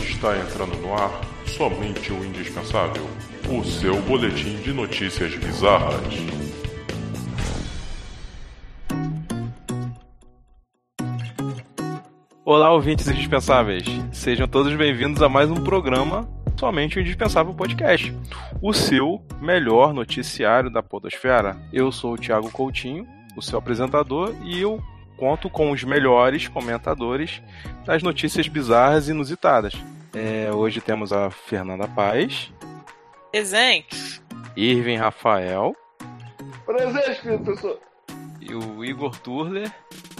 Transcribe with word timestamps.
Está 0.00 0.38
entrando 0.38 0.76
no 0.80 0.94
ar 0.94 1.10
somente 1.46 2.12
o 2.12 2.24
indispensável 2.24 3.06
o 3.50 3.62
seu 3.62 4.00
boletim 4.02 4.56
de 4.56 4.72
notícias 4.72 5.34
bizarras. 5.34 6.00
Olá, 12.44 12.72
ouvintes 12.72 13.06
indispensáveis. 13.08 13.84
Sejam 14.12 14.48
todos 14.48 14.74
bem-vindos 14.74 15.22
a 15.22 15.28
mais 15.28 15.50
um 15.50 15.62
programa 15.62 16.28
Somente 16.58 16.98
o 16.98 17.00
Indispensável 17.00 17.52
Podcast, 17.52 18.14
o 18.62 18.72
seu 18.72 19.20
melhor 19.40 19.92
noticiário 19.92 20.70
da 20.70 20.82
podosfera. 20.82 21.56
Eu 21.72 21.90
sou 21.90 22.14
o 22.14 22.16
Thiago 22.16 22.50
Coutinho, 22.52 23.04
o 23.36 23.42
seu 23.42 23.58
apresentador, 23.58 24.32
e 24.44 24.60
eu 24.60 24.80
conto 25.22 25.48
com 25.48 25.70
os 25.70 25.84
melhores 25.84 26.48
comentadores 26.48 27.40
das 27.86 28.02
notícias 28.02 28.48
bizarras 28.48 29.06
e 29.06 29.12
inusitadas. 29.12 29.72
É, 30.12 30.50
hoje 30.52 30.80
temos 30.80 31.12
a 31.12 31.30
Fernanda 31.30 31.86
Paz. 31.86 32.52
Presente. 33.30 34.20
Irving 34.56 34.96
Rafael. 34.96 35.76
Presente, 36.66 37.20
professor. 37.38 37.78
E 38.40 38.52
o 38.52 38.84
Igor 38.84 39.16
Turler. 39.20 39.72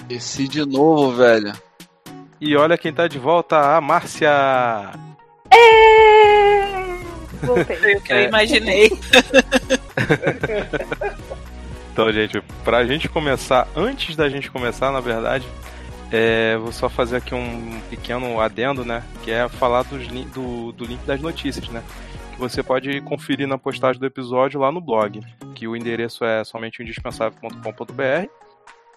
Esse 0.09 0.47
de 0.47 0.65
novo, 0.65 1.11
velho. 1.17 1.53
E 2.41 2.57
olha 2.57 2.79
quem 2.79 2.93
tá 2.93 3.09
de 3.09 3.19
volta, 3.19 3.77
a 3.77 3.81
Márcia. 3.81 4.31
Voltei. 7.43 7.77
Foi 7.77 7.95
o 7.97 8.01
que 8.03 8.13
eu 8.13 8.23
imaginei. 8.23 8.89
então, 11.93 12.11
gente, 12.11 12.41
pra 12.65 12.87
gente 12.87 13.07
começar, 13.07 13.69
antes 13.77 14.17
da 14.17 14.27
gente 14.29 14.51
começar, 14.51 14.91
na 14.91 15.01
verdade, 15.01 15.47
é, 16.11 16.57
vou 16.57 16.73
só 16.73 16.89
fazer 16.89 17.17
aqui 17.17 17.35
um 17.35 17.81
pequeno 17.91 18.41
adendo, 18.41 18.83
né? 18.83 19.03
Que 19.23 19.31
é 19.31 19.47
falar 19.47 19.83
dos, 19.83 20.07
do, 20.33 20.73
do 20.73 20.85
link 20.87 21.05
das 21.05 21.21
notícias, 21.21 21.69
né? 21.69 21.83
Que 22.33 22.39
você 22.39 22.63
pode 22.63 23.01
conferir 23.03 23.47
na 23.47 23.59
postagem 23.59 24.01
do 24.01 24.07
episódio 24.07 24.59
lá 24.59 24.73
no 24.73 24.81
blog, 24.81 25.21
que 25.55 25.69
o 25.69 25.77
endereço 25.77 26.25
é 26.25 26.43
somente 26.45 26.83
indispensável.com.br 26.83 28.29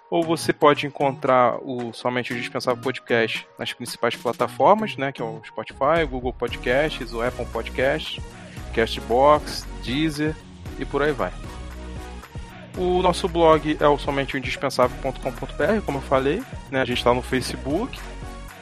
ou 0.10 0.24
você 0.24 0.54
pode 0.54 0.86
encontrar 0.86 1.58
o 1.64 1.92
Somente 1.92 2.32
o 2.32 2.38
Dispensável 2.38 2.82
Podcast 2.82 3.46
nas 3.58 3.74
principais 3.74 4.16
plataformas, 4.16 4.96
né, 4.96 5.12
que 5.12 5.22
é 5.22 5.26
o 5.26 5.42
Spotify, 5.44 6.04
o 6.04 6.08
Google 6.08 6.32
Podcasts, 6.32 7.12
o 7.12 7.22
Apple 7.22 7.46
Podcasts, 7.48 8.24
Castbox, 8.74 9.68
Deezer 9.84 10.36
e 10.80 10.86
por 10.86 11.02
aí 11.02 11.12
vai. 11.12 11.34
O 12.78 13.02
nosso 13.02 13.28
blog 13.30 13.78
é 13.80 13.88
o 13.88 13.98
somenteoindispensável.com.br, 13.98 15.82
como 15.86 16.00
eu 16.00 16.02
falei, 16.02 16.44
né, 16.70 16.82
a 16.82 16.86
gente 16.86 16.98
está 16.98 17.14
no 17.14 17.22
Facebook, 17.22 17.98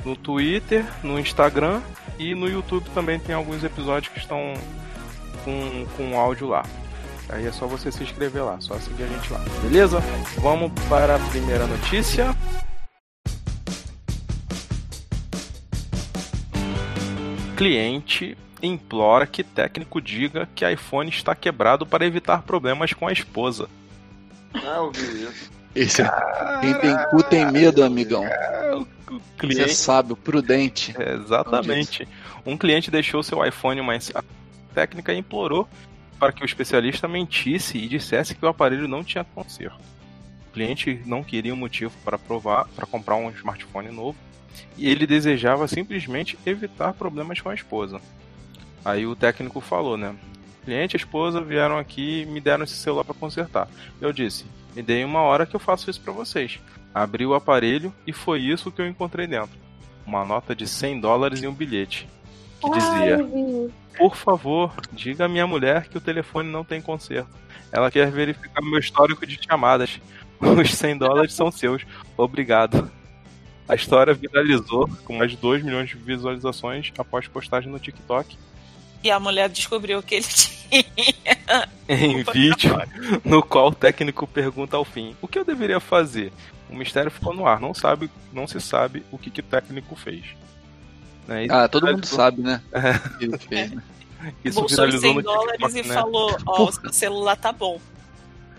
no 0.05 0.15
Twitter, 0.15 0.85
no 1.01 1.19
Instagram 1.19 1.81
e 2.19 2.35
no 2.35 2.47
YouTube 2.47 2.87
também 2.93 3.19
tem 3.19 3.33
alguns 3.33 3.63
episódios 3.63 4.13
que 4.13 4.19
estão 4.19 4.53
com, 5.43 5.85
com 5.97 6.19
áudio 6.19 6.47
lá. 6.47 6.63
Aí 7.29 7.47
é 7.47 7.51
só 7.51 7.65
você 7.65 7.91
se 7.91 8.03
inscrever 8.03 8.43
lá, 8.43 8.59
só 8.59 8.77
seguir 8.77 9.03
a 9.03 9.07
gente 9.07 9.33
lá. 9.33 9.39
Beleza? 9.63 9.99
Vamos 10.37 10.71
para 10.87 11.15
a 11.15 11.19
primeira 11.19 11.65
notícia. 11.65 12.35
Cliente 17.57 18.37
implora 18.61 19.25
que 19.25 19.43
técnico 19.43 19.99
diga 19.99 20.47
que 20.53 20.69
iPhone 20.69 21.09
está 21.09 21.33
quebrado 21.33 21.85
para 21.85 22.05
evitar 22.05 22.43
problemas 22.43 22.93
com 22.93 23.07
a 23.07 23.11
esposa. 23.11 23.67
Ah, 24.53 24.77
eu 24.77 24.91
vi 24.91 25.23
isso. 25.23 25.51
Esse, 25.75 26.01
é- 26.01 26.59
quem 26.61 26.73
tem 26.79 26.95
cu 27.09 27.23
tem 27.23 27.51
medo, 27.51 27.83
amigão. 27.83 28.23
O 29.09 29.19
cliente... 29.37 29.69
Você 29.69 29.75
sabe, 29.75 30.13
o 30.13 30.15
prudente. 30.15 30.93
É, 30.99 31.13
exatamente. 31.15 32.07
Um 32.45 32.57
cliente 32.57 32.91
deixou 32.91 33.23
seu 33.23 33.43
iPhone 33.45 33.81
mais 33.81 34.11
técnica 34.73 35.13
e 35.13 35.17
implorou 35.17 35.67
para 36.19 36.31
que 36.31 36.43
o 36.43 36.45
especialista 36.45 37.07
mentisse 37.07 37.77
e 37.77 37.87
dissesse 37.87 38.35
que 38.35 38.45
o 38.45 38.47
aparelho 38.47 38.87
não 38.87 39.03
tinha 39.03 39.23
conserto. 39.23 39.79
O 40.49 40.53
cliente 40.53 41.01
não 41.05 41.23
queria 41.23 41.53
um 41.53 41.57
motivo 41.57 41.91
para 42.05 42.17
provar, 42.17 42.67
para 42.75 42.85
comprar 42.85 43.15
um 43.15 43.29
smartphone 43.31 43.89
novo, 43.91 44.17
e 44.77 44.87
ele 44.87 45.07
desejava 45.07 45.67
simplesmente 45.67 46.37
evitar 46.45 46.93
problemas 46.93 47.41
com 47.41 47.49
a 47.49 47.55
esposa. 47.55 47.99
Aí 48.85 49.05
o 49.05 49.15
técnico 49.15 49.59
falou, 49.59 49.97
né? 49.97 50.15
Cliente 50.63 50.95
e 50.95 50.97
a 50.97 51.01
esposa 51.01 51.41
vieram 51.41 51.77
aqui 51.77 52.21
e 52.21 52.25
me 52.25 52.39
deram 52.39 52.63
esse 52.63 52.75
celular 52.75 53.03
para 53.03 53.13
consertar. 53.13 53.67
Eu 53.99 54.13
disse: 54.13 54.45
"Me 54.75 54.81
dei 54.81 55.03
uma 55.03 55.21
hora 55.21 55.45
que 55.45 55.55
eu 55.55 55.59
faço 55.59 55.89
isso 55.89 56.01
para 56.01 56.13
vocês". 56.13 56.59
Abri 56.93 57.25
o 57.25 57.33
aparelho 57.33 57.93
e 58.05 58.13
foi 58.13 58.39
isso 58.39 58.71
que 58.71 58.81
eu 58.81 58.87
encontrei 58.87 59.25
dentro. 59.25 59.57
Uma 60.05 60.23
nota 60.23 60.55
de 60.55 60.67
100 60.67 60.99
dólares 60.99 61.41
e 61.41 61.47
um 61.47 61.53
bilhete 61.53 62.07
que 62.63 62.69
dizia: 62.69 63.19
Por 63.97 64.15
favor, 64.15 64.73
diga 64.91 65.25
à 65.25 65.27
minha 65.27 65.45
mulher 65.45 65.87
que 65.87 65.97
o 65.97 66.01
telefone 66.01 66.49
não 66.49 66.63
tem 66.63 66.81
conserto. 66.81 67.29
Ela 67.71 67.91
quer 67.91 68.09
verificar 68.11 68.61
meu 68.61 68.79
histórico 68.79 69.25
de 69.25 69.39
chamadas. 69.43 69.99
Os 70.39 70.73
100 70.73 70.97
dólares 70.97 71.33
são 71.33 71.51
seus. 71.51 71.83
Obrigado. 72.15 72.91
A 73.67 73.75
história 73.75 74.13
viralizou 74.13 74.89
com 75.05 75.17
mais 75.17 75.31
de 75.31 75.37
2 75.37 75.63
milhões 75.63 75.89
de 75.89 75.95
visualizações 75.95 76.91
após 76.97 77.27
postagem 77.27 77.71
no 77.71 77.79
TikTok. 77.79 78.37
E 79.03 79.09
a 79.09 79.19
mulher 79.19 79.49
descobriu 79.49 80.03
que 80.03 80.15
ele 80.15 80.25
tinha. 80.25 80.52
Em 81.87 82.23
vídeo, 82.23 82.75
no 83.23 83.43
qual 83.43 83.67
o 83.67 83.75
técnico 83.75 84.25
pergunta 84.25 84.77
ao 84.77 84.85
fim: 84.85 85.15
O 85.21 85.27
que 85.27 85.37
eu 85.37 85.45
deveria 85.45 85.79
fazer? 85.79 86.31
O 86.69 86.75
mistério 86.75 87.11
ficou 87.11 87.33
no 87.33 87.45
ar. 87.45 87.59
Não 87.59 87.73
sabe, 87.73 88.09
não 88.31 88.47
se 88.47 88.59
sabe 88.59 89.03
o 89.11 89.17
que, 89.17 89.29
que 89.29 89.41
o 89.41 89.43
técnico 89.43 89.95
fez. 89.95 90.23
Né? 91.27 91.47
Ah, 91.49 91.67
todo 91.67 91.87
mundo 91.87 92.05
sabe, 92.05 92.41
né? 92.41 92.61
É. 92.73 93.23
Ele 93.23 93.37
fez, 93.37 93.71
né? 93.71 93.83
Isso 94.43 94.59
Bolsou 94.59 94.85
os 94.85 94.91
100 94.93 95.01
viralizou 95.01 95.13
no 95.13 95.21
dólares 95.21 95.73
TikTok, 95.73 95.79
e 95.79 95.89
né? 95.89 95.93
falou: 95.93 96.37
Ó, 96.45 96.63
o 96.63 96.71
seu 96.71 96.93
celular 96.93 97.35
tá 97.35 97.51
bom. 97.51 97.79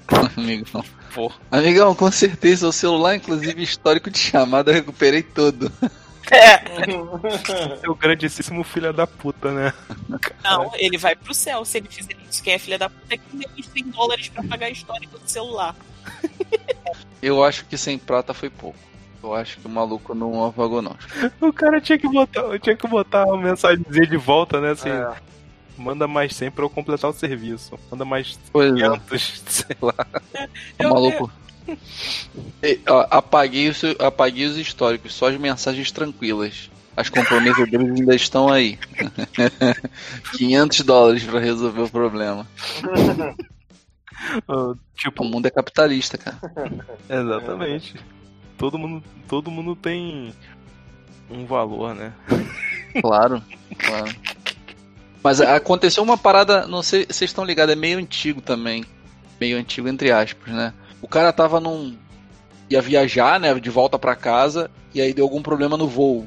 Amigão. 0.36 0.84
Pô, 1.14 1.32
Amigão, 1.50 1.94
com 1.94 2.10
certeza 2.10 2.69
o 2.69 2.72
celular, 2.72 3.16
inclusive 3.16 3.62
histórico 3.62 4.10
de 4.10 4.19
chamada, 4.19 4.70
eu 4.70 4.75
recuperei 4.75 5.22
todo. 5.22 5.72
É. 6.31 7.77
seu 7.81 7.95
grandíssimo 7.95 8.65
filho 8.65 8.93
da 8.93 9.07
puta, 9.07 9.53
né? 9.53 9.73
Não, 10.43 10.71
ele 10.77 10.97
vai 10.99 11.15
pro 11.15 11.35
céu 11.35 11.65
se 11.65 11.79
ele 11.79 11.89
fizer 11.89 12.17
isso. 12.29 12.43
Quem 12.43 12.55
é 12.55 12.59
filha 12.59 12.79
da 12.79 12.89
puta 12.89 13.15
é 13.15 13.19
que 13.19 13.61
os 13.61 13.67
100 13.67 13.85
dólares 13.91 14.29
pra 14.29 14.43
pagar 14.45 14.71
histórico 14.71 15.19
do 15.19 15.29
celular. 15.29 15.75
Eu 17.23 17.43
acho 17.45 17.65
que 17.67 17.77
sem 17.77 17.99
prata 17.99 18.33
foi 18.35 18.51
pouco. 18.51 18.79
Eu 19.23 19.35
acho 19.35 19.59
que 19.59 19.67
o 19.67 19.71
maluco 19.71 20.15
não 20.15 20.45
apagou, 20.47 20.83
não. 20.83 20.95
O 21.41 21.53
cara 21.53 21.81
tinha 21.81 21.99
que 21.99 22.07
botar, 22.09 22.59
tinha 22.59 22.77
que 22.77 22.87
botar 22.87 23.25
uma 23.25 23.39
mensagenzinha 23.39 24.06
de 24.06 24.17
volta, 24.19 24.61
né? 24.61 24.73
Assim, 24.73 24.91
É. 24.91 25.12
manda 25.79 26.06
mais 26.06 26.35
100 26.37 26.51
pra 26.51 26.65
eu 26.65 26.71
completar 26.71 27.11
o 27.11 27.15
serviço. 27.15 27.79
Manda 27.91 28.05
mais 28.05 28.39
Pois 28.53 28.71
é. 28.73 28.75
500, 28.75 29.43
sei 29.47 29.77
lá. 29.81 29.95
O 30.81 30.89
maluco. 30.89 31.31
E, 32.62 32.80
ó, 32.88 33.06
apaguei, 33.10 33.69
os, 33.69 33.82
apaguei 33.98 34.47
os 34.47 34.56
históricos, 34.56 35.14
só 35.14 35.28
as 35.28 35.36
mensagens 35.36 35.91
tranquilas. 35.91 36.70
As 36.97 37.08
comprometedoras 37.08 37.91
ainda 37.91 38.14
estão 38.14 38.48
aí. 38.48 38.78
500 40.36 40.80
dólares 40.82 41.25
pra 41.25 41.41
resolver 41.41 41.82
o 41.82 41.91
problema. 41.91 42.47
Ah, 44.48 44.75
Tipo, 44.94 45.25
O 45.25 45.26
mundo 45.26 45.47
é 45.47 45.50
capitalista, 45.50 46.16
cara. 46.16 46.38
exatamente. 47.10 47.94
Todo 48.56 48.78
mundo, 48.78 49.02
todo 49.28 49.50
mundo 49.50 49.75
tem 49.75 50.32
um 51.28 51.44
valor, 51.44 51.94
né? 51.94 52.12
Claro, 53.00 53.42
claro. 53.76 54.14
Mas 55.22 55.41
aconteceu 55.41 56.02
uma 56.02 56.16
parada, 56.16 56.66
não 56.66 56.82
sei 56.82 57.02
se 57.02 57.14
vocês 57.14 57.31
estão 57.31 57.44
ligados, 57.44 57.72
é 57.72 57.76
meio 57.76 57.98
antigo 57.98 58.41
também. 58.41 58.84
Meio 59.41 59.58
antigo, 59.58 59.88
entre 59.88 60.12
aspas, 60.12 60.54
né? 60.54 60.72
O 61.04 61.06
cara 61.06 61.34
tava 61.34 61.60
num. 61.60 61.94
ia 62.70 62.81
viajar, 62.81 63.38
né? 63.38 63.53
De 63.60 63.69
volta 63.69 63.98
pra 63.98 64.16
casa, 64.16 64.70
e 64.94 65.03
aí 65.03 65.12
deu 65.12 65.26
algum 65.26 65.42
problema 65.42 65.76
no 65.76 65.87
voo. 65.87 66.26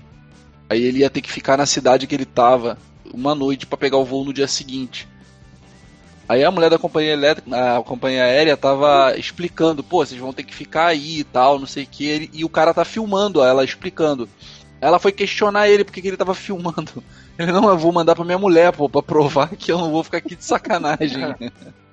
Aí 0.69 0.83
ele 0.83 0.99
ia 0.99 1.09
ter 1.09 1.19
que 1.19 1.31
ficar 1.31 1.57
na 1.57 1.65
cidade 1.65 2.05
que 2.05 2.13
ele 2.13 2.25
tava 2.25 2.77
uma 3.11 3.33
noite 3.33 3.65
pra 3.65 3.75
pegar 3.75 3.97
o 3.97 4.05
voo 4.05 4.23
no 4.23 4.31
dia 4.31 4.47
seguinte. 4.47 5.07
Aí 6.29 6.43
a 6.43 6.51
mulher 6.51 6.69
da 6.69 6.77
companhia 6.77 7.13
elétrica, 7.13 7.77
a 7.77 7.81
companhia 7.81 8.21
aérea 8.21 8.55
tava 8.55 9.17
explicando, 9.17 9.83
pô, 9.83 10.05
vocês 10.05 10.21
vão 10.21 10.31
ter 10.31 10.43
que 10.43 10.53
ficar 10.53 10.85
aí 10.85 11.21
e 11.21 11.23
tal, 11.23 11.57
não 11.57 11.65
sei 11.65 11.85
o 11.85 11.87
que, 11.87 12.29
e 12.31 12.45
o 12.45 12.49
cara 12.49 12.71
tá 12.71 12.85
filmando 12.85 13.41
ela 13.41 13.65
explicando. 13.65 14.29
Ela 14.79 14.99
foi 14.99 15.11
questionar 15.11 15.67
ele 15.69 15.83
porque 15.83 16.03
que 16.03 16.07
ele 16.07 16.17
tava 16.17 16.35
filmando. 16.35 17.03
Ele, 17.39 17.51
não, 17.51 17.69
eu 17.69 17.77
vou 17.77 17.91
mandar 17.91 18.15
pra 18.15 18.25
minha 18.25 18.37
mulher, 18.37 18.71
pô, 18.73 18.89
pra 18.89 19.03
provar 19.03 19.49
que 19.49 19.71
eu 19.71 19.77
não 19.77 19.91
vou 19.91 20.03
ficar 20.03 20.17
aqui 20.17 20.35
de 20.35 20.43
sacanagem. 20.43 21.35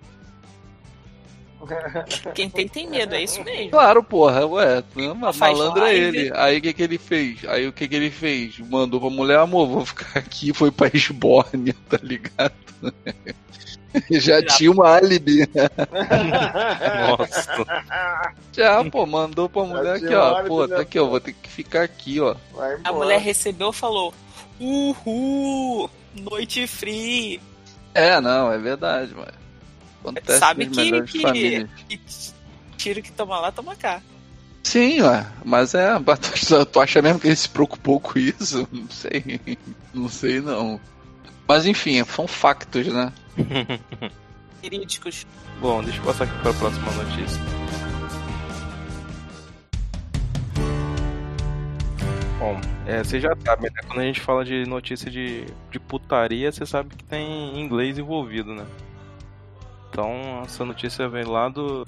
Quem 2.34 2.48
tem, 2.50 2.68
tem 2.68 2.88
medo, 2.88 3.14
é 3.14 3.22
isso 3.22 3.42
mesmo. 3.44 3.70
claro, 3.70 4.02
porra, 4.02 4.46
ué, 4.46 4.82
ma- 5.16 5.32
Faz 5.32 5.56
malandro 5.58 5.84
é 5.84 5.94
ele. 5.96 6.32
Aí 6.34 6.58
o 6.58 6.62
que 6.62 6.72
que 6.72 6.82
ele 6.82 6.98
fez? 6.98 7.44
Aí 7.48 7.66
o 7.66 7.72
que 7.72 7.88
que 7.88 7.94
ele 7.94 8.10
fez? 8.10 8.58
Mandou 8.58 9.00
pra 9.00 9.10
mulher, 9.10 9.38
amor, 9.38 9.66
vou 9.68 9.84
ficar 9.86 10.18
aqui, 10.18 10.52
foi 10.52 10.70
pra 10.70 10.90
Esbórnia, 10.92 11.74
tá 11.88 11.98
ligado? 12.02 12.54
Já 14.10 14.44
tinha 14.44 14.72
uma 14.72 14.96
álibi. 14.96 15.48
Nossa. 17.08 17.64
Já, 18.52 18.84
pô, 18.90 19.06
mandou 19.06 19.48
pra 19.48 19.62
mulher 19.62 19.96
aqui, 19.96 20.08
uma 20.08 20.40
ó. 20.40 20.42
Pô, 20.44 20.66
né? 20.66 20.76
tá 20.76 20.82
aqui, 20.82 20.98
ó. 20.98 21.06
Vou 21.06 21.20
ter 21.20 21.32
que 21.32 21.48
ficar 21.48 21.82
aqui, 21.82 22.20
ó. 22.20 22.34
A 22.82 22.92
mulher 22.92 23.20
recebeu 23.20 23.70
e 23.70 23.72
falou: 23.72 24.12
Uhul! 24.58 25.88
Noite 26.14 26.66
free! 26.66 27.40
É, 27.94 28.20
não, 28.20 28.52
é 28.52 28.58
verdade, 28.58 29.14
mano. 29.14 29.43
Acontece 30.10 30.38
Sabe 30.38 30.66
nas 30.66 30.76
que- 30.76 31.02
que- 31.02 31.22
famílias. 31.22 31.70
E 31.90 32.00
tiro 32.76 33.02
que 33.02 33.10
toma 33.12 33.38
lá, 33.40 33.50
toma 33.50 33.74
cá. 33.74 34.02
Sim, 34.62 35.02
ué, 35.02 35.26
mas 35.44 35.74
é, 35.74 35.88
tu, 35.98 36.66
tu 36.66 36.80
acha 36.80 37.00
mesmo 37.02 37.20
que 37.20 37.26
ele 37.28 37.36
se 37.36 37.48
preocupou 37.48 38.00
com 38.00 38.18
isso? 38.18 38.66
Não 38.72 38.88
sei, 38.90 39.40
não 39.92 40.08
sei 40.08 40.40
não. 40.40 40.80
Mas 41.46 41.66
enfim, 41.66 42.02
são 42.04 42.26
factos, 42.26 42.86
né? 42.86 43.12
Verídicos. 44.62 45.26
Bom, 45.60 45.82
deixa 45.84 45.98
eu 46.00 46.04
passar 46.04 46.24
aqui 46.24 46.38
para 46.40 46.50
a 46.50 46.54
próxima 46.54 46.90
notícia. 46.92 47.40
Bom, 52.38 52.60
é, 52.86 53.02
você 53.04 53.20
já 53.20 53.34
sabe, 53.44 53.64
né? 53.64 53.80
Quando 53.86 54.00
a 54.00 54.04
gente 54.04 54.20
fala 54.20 54.44
de 54.44 54.66
notícia 54.66 55.10
de, 55.10 55.44
de 55.70 55.78
putaria, 55.78 56.50
você 56.50 56.66
sabe 56.66 56.94
que 56.96 57.04
tem 57.04 57.58
inglês 57.60 57.98
envolvido, 57.98 58.54
né? 58.54 58.64
Então, 59.94 60.42
essa 60.42 60.64
notícia 60.64 61.08
vem 61.08 61.22
lá 61.22 61.48
do. 61.48 61.86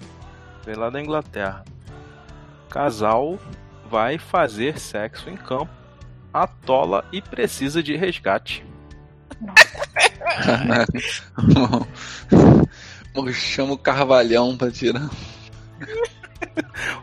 vem 0.64 0.76
lá 0.76 0.88
da 0.88 1.00
Inglaterra. 1.00 1.64
Casal 2.70 3.36
vai 3.90 4.16
fazer 4.16 4.78
sexo 4.78 5.28
em 5.28 5.36
campo, 5.36 5.72
atola 6.32 7.04
e 7.10 7.20
precisa 7.20 7.82
de 7.82 7.96
resgate. 7.96 8.64
Chama 13.34 13.72
o 13.72 13.78
Carvalhão 13.78 14.56
pra 14.56 14.70
tirar. 14.70 15.10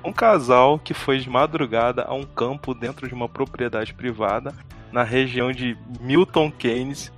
Um 0.05 0.13
casal 0.13 0.79
que 0.79 0.93
foi 0.93 1.19
de 1.19 1.29
madrugada 1.29 2.03
a 2.03 2.13
um 2.13 2.23
campo 2.23 2.73
dentro 2.73 3.09
de 3.09 3.13
uma 3.13 3.27
propriedade 3.27 3.93
privada 3.93 4.53
na 4.89 5.03
região 5.03 5.51
de 5.51 5.77
Milton 5.99 6.49
Keynes. 6.49 7.11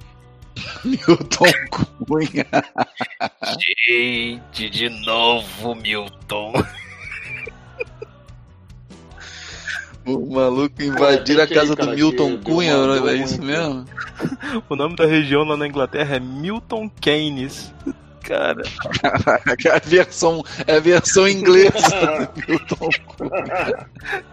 Milton 0.83 1.51
Cunha. 1.69 2.45
Gente, 3.59 4.69
de 4.69 4.89
novo 5.05 5.75
Milton. 5.75 6.53
O 10.05 10.33
maluco 10.33 10.83
invadir 10.83 11.39
a 11.39 11.43
é 11.43 11.47
casa 11.47 11.75
aí, 11.77 11.85
do 11.85 11.95
Milton 11.95 12.37
que 12.37 12.43
Cunha, 12.43 12.73
é 12.73 13.15
isso 13.15 13.41
mesmo? 13.41 13.85
O 14.69 14.75
nome 14.75 14.95
da 14.95 15.05
região 15.05 15.43
lá 15.43 15.57
na 15.57 15.67
Inglaterra 15.67 16.17
é 16.17 16.19
Milton 16.19 16.87
Keynes. 17.01 17.73
Cara, 18.25 18.63
É 19.65 19.75
a 19.75 19.79
versão, 19.79 20.43
é 20.65 20.77
a 20.77 20.79
versão 20.79 21.27
inglesa 21.27 22.27
do 22.33 22.41
Milton 22.49 22.89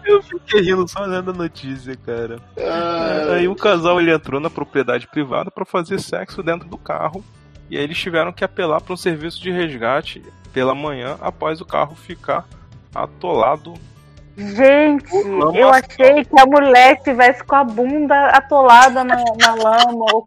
eu 0.03 0.21
fiquei 0.23 0.61
rindo 0.61 0.87
só 0.87 1.03
olhando 1.03 1.31
a 1.31 1.33
notícia, 1.33 1.95
cara. 1.95 2.39
Ah, 2.57 3.33
Aí 3.35 3.47
o 3.47 3.55
casal 3.55 3.99
ele 3.99 4.13
entrou 4.13 4.39
na 4.39 4.49
propriedade 4.49 5.07
privada 5.07 5.51
para 5.51 5.65
fazer 5.65 5.99
sexo 5.99 6.41
dentro 6.43 6.67
do 6.67 6.77
carro. 6.77 7.23
E 7.69 7.77
aí 7.77 7.83
eles 7.83 7.97
tiveram 7.97 8.33
que 8.33 8.43
apelar 8.43 8.81
para 8.81 8.93
um 8.93 8.97
serviço 8.97 9.41
de 9.41 9.51
resgate 9.51 10.21
pela 10.51 10.75
manhã 10.75 11.17
após 11.21 11.61
o 11.61 11.65
carro 11.65 11.95
ficar 11.95 12.45
atolado 12.93 13.73
Gente, 14.35 15.13
eu 15.55 15.69
achei 15.69 16.25
que 16.25 16.39
a 16.39 16.45
mulher 16.45 16.95
estivesse 16.95 17.43
com 17.43 17.55
a 17.55 17.63
bunda 17.63 18.29
atolada 18.29 19.03
na, 19.03 19.15
na 19.15 19.53
lama. 19.55 20.05
Ou... 20.11 20.25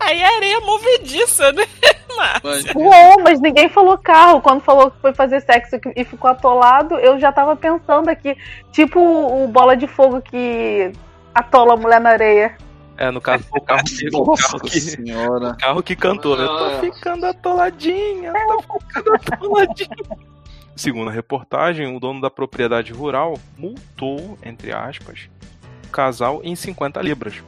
Aí 0.00 0.22
a 0.22 0.36
areia 0.36 0.60
movediça, 0.60 1.52
né? 1.52 1.66
Mas, 2.16 2.40
Mas, 2.42 2.74
Uou, 2.74 3.22
mas 3.22 3.40
ninguém 3.40 3.68
falou 3.68 3.96
carro. 3.96 4.40
Quando 4.40 4.60
falou 4.60 4.90
que 4.90 4.98
foi 5.00 5.14
fazer 5.14 5.40
sexo 5.40 5.76
e 5.94 6.04
ficou 6.04 6.28
atolado, 6.28 6.98
eu 6.98 7.20
já 7.20 7.30
tava 7.30 7.54
pensando 7.54 8.08
aqui. 8.08 8.36
Tipo 8.72 8.98
o 8.98 9.46
bola 9.46 9.76
de 9.76 9.86
fogo 9.86 10.20
que 10.20 10.90
atola 11.32 11.74
a 11.74 11.76
mulher 11.76 12.00
na 12.00 12.10
areia. 12.10 12.56
É, 12.96 13.12
no 13.12 13.20
caso 13.20 13.44
foi 13.44 13.60
o 13.60 13.62
carro 13.62 13.84
que, 13.84 14.08
o 14.12 14.24
nossa 14.24 14.42
carro 14.42 14.60
que, 14.60 14.80
senhora. 14.80 15.50
o 15.50 15.56
carro 15.56 15.82
que 15.82 15.94
cantou, 15.94 16.36
né? 16.36 16.44
Tô 16.44 16.80
ficando 16.80 17.26
atoladinha, 17.26 18.32
tô 18.32 18.80
ficando 18.80 19.14
atoladinha. 19.14 19.96
Segundo 20.74 21.10
a 21.10 21.12
reportagem, 21.12 21.94
o 21.94 22.00
dono 22.00 22.20
da 22.20 22.30
propriedade 22.30 22.92
rural 22.92 23.38
multou, 23.56 24.38
entre 24.44 24.72
aspas, 24.72 25.28
o 25.86 25.90
casal 25.90 26.40
em 26.44 26.54
50 26.54 27.00
libras, 27.02 27.42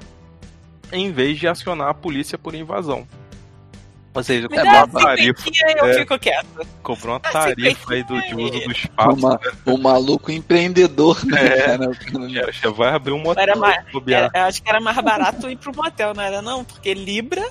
em 0.93 1.13
vez 1.13 1.39
de 1.39 1.47
acionar 1.49 1.89
a 1.89 1.95
polícia 1.95 2.37
por 2.39 2.55
invasão. 2.55 3.07
Ou 4.13 4.25
seja, 4.25 4.49
me 4.49 4.57
comprou 4.57 4.73
dá 4.73 4.85
uma 4.87 5.01
tarifa, 5.01 5.41
cinquentinha 5.41 5.75
eu 5.79 5.85
É. 5.87 5.95
fico 5.95 6.19
quieta. 6.19 6.67
comprou 6.83 7.13
uma 7.15 7.21
Ah, 7.23 7.31
tarifa 7.31 7.93
aí 7.95 8.03
do, 8.03 8.21
de 8.21 8.35
uso 8.35 8.61
do 8.61 8.73
espaço. 8.73 9.11
O, 9.13 9.21
ma- 9.21 9.41
o 9.67 9.79
maluco 9.79 10.33
empreendedor, 10.33 11.25
né? 11.25 11.41
É. 11.47 11.61
cara? 11.77 12.73
Vai 12.73 12.89
abrir 12.93 13.13
um 13.13 13.19
motel. 13.21 13.41
Era 13.43 13.55
mais-. 13.57 13.85
Era- 14.09 14.31
eu 14.35 14.43
acho 14.43 14.63
que 14.63 14.69
era 14.69 14.81
mais 14.81 14.97
barato 14.99 15.49
ir 15.49 15.57
pro 15.57 15.73
motel, 15.77 16.13
não 16.13 16.25
era 16.25 16.43
não? 16.43 16.65
Porque 16.65 16.93
Libra 16.93 17.49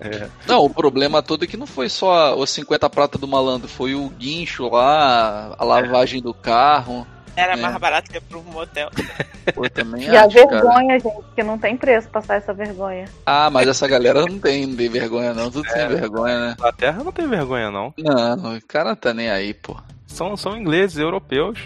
É. 0.00 0.28
Não, 0.46 0.64
o 0.64 0.68
problema 0.68 1.22
todo 1.22 1.44
é 1.44 1.46
que 1.46 1.56
não 1.56 1.66
foi 1.66 1.88
só 1.88 2.36
os 2.36 2.50
50 2.50 2.90
prata 2.90 3.16
do 3.16 3.26
malandro, 3.28 3.66
foi 3.68 3.94
o 3.94 4.08
guincho 4.10 4.68
lá, 4.68 5.54
a 5.56 5.64
lavagem 5.64 6.20
do 6.20 6.34
carro. 6.34 7.06
Era 7.36 7.54
É. 7.54 7.56
mais 7.56 7.76
barato 7.78 8.10
que 8.10 8.18
ir 8.18 8.20
pro 8.22 8.42
motel. 8.42 8.90
Pô, 9.54 9.68
também 9.68 10.04
E 10.04 10.16
a 10.16 10.24
acho, 10.24 10.36
cara. 10.36 10.48
vergonha, 10.62 10.98
gente, 11.00 11.22
que 11.34 11.42
não 11.42 11.58
tem 11.58 11.76
preço 11.76 12.08
passar 12.08 12.36
essa 12.36 12.52
vergonha. 12.54 13.06
Ah, 13.26 13.50
mas 13.50 13.66
essa 13.68 13.88
galera 13.88 14.24
não 14.24 14.38
tem, 14.38 14.66
não 14.66 14.76
tem 14.76 14.88
vergonha 14.88 15.34
não, 15.34 15.50
tudo 15.50 15.68
sem 15.68 15.88
vergonha, 15.88 16.38
né? 16.38 16.54
Inglaterra 16.58 17.02
não 17.04 17.12
tem 17.12 17.26
vergonha, 17.28 17.70
não. 17.70 17.92
Não, 17.98 18.56
o 18.56 18.60
cara 18.66 18.94
tá 18.94 19.12
nem 19.12 19.30
aí, 19.30 19.52
pô. 19.54 19.76
São, 20.06 20.36
são 20.36 20.56
ingleses, 20.56 20.98
europeus. 20.98 21.58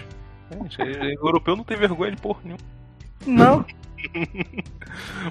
Gente, 0.51 0.77
europeu 1.21 1.55
não 1.55 1.63
tem 1.63 1.77
vergonha 1.77 2.11
de 2.11 2.17
porra 2.21 2.39
nenhuma. 2.43 2.63
Não. 3.25 3.65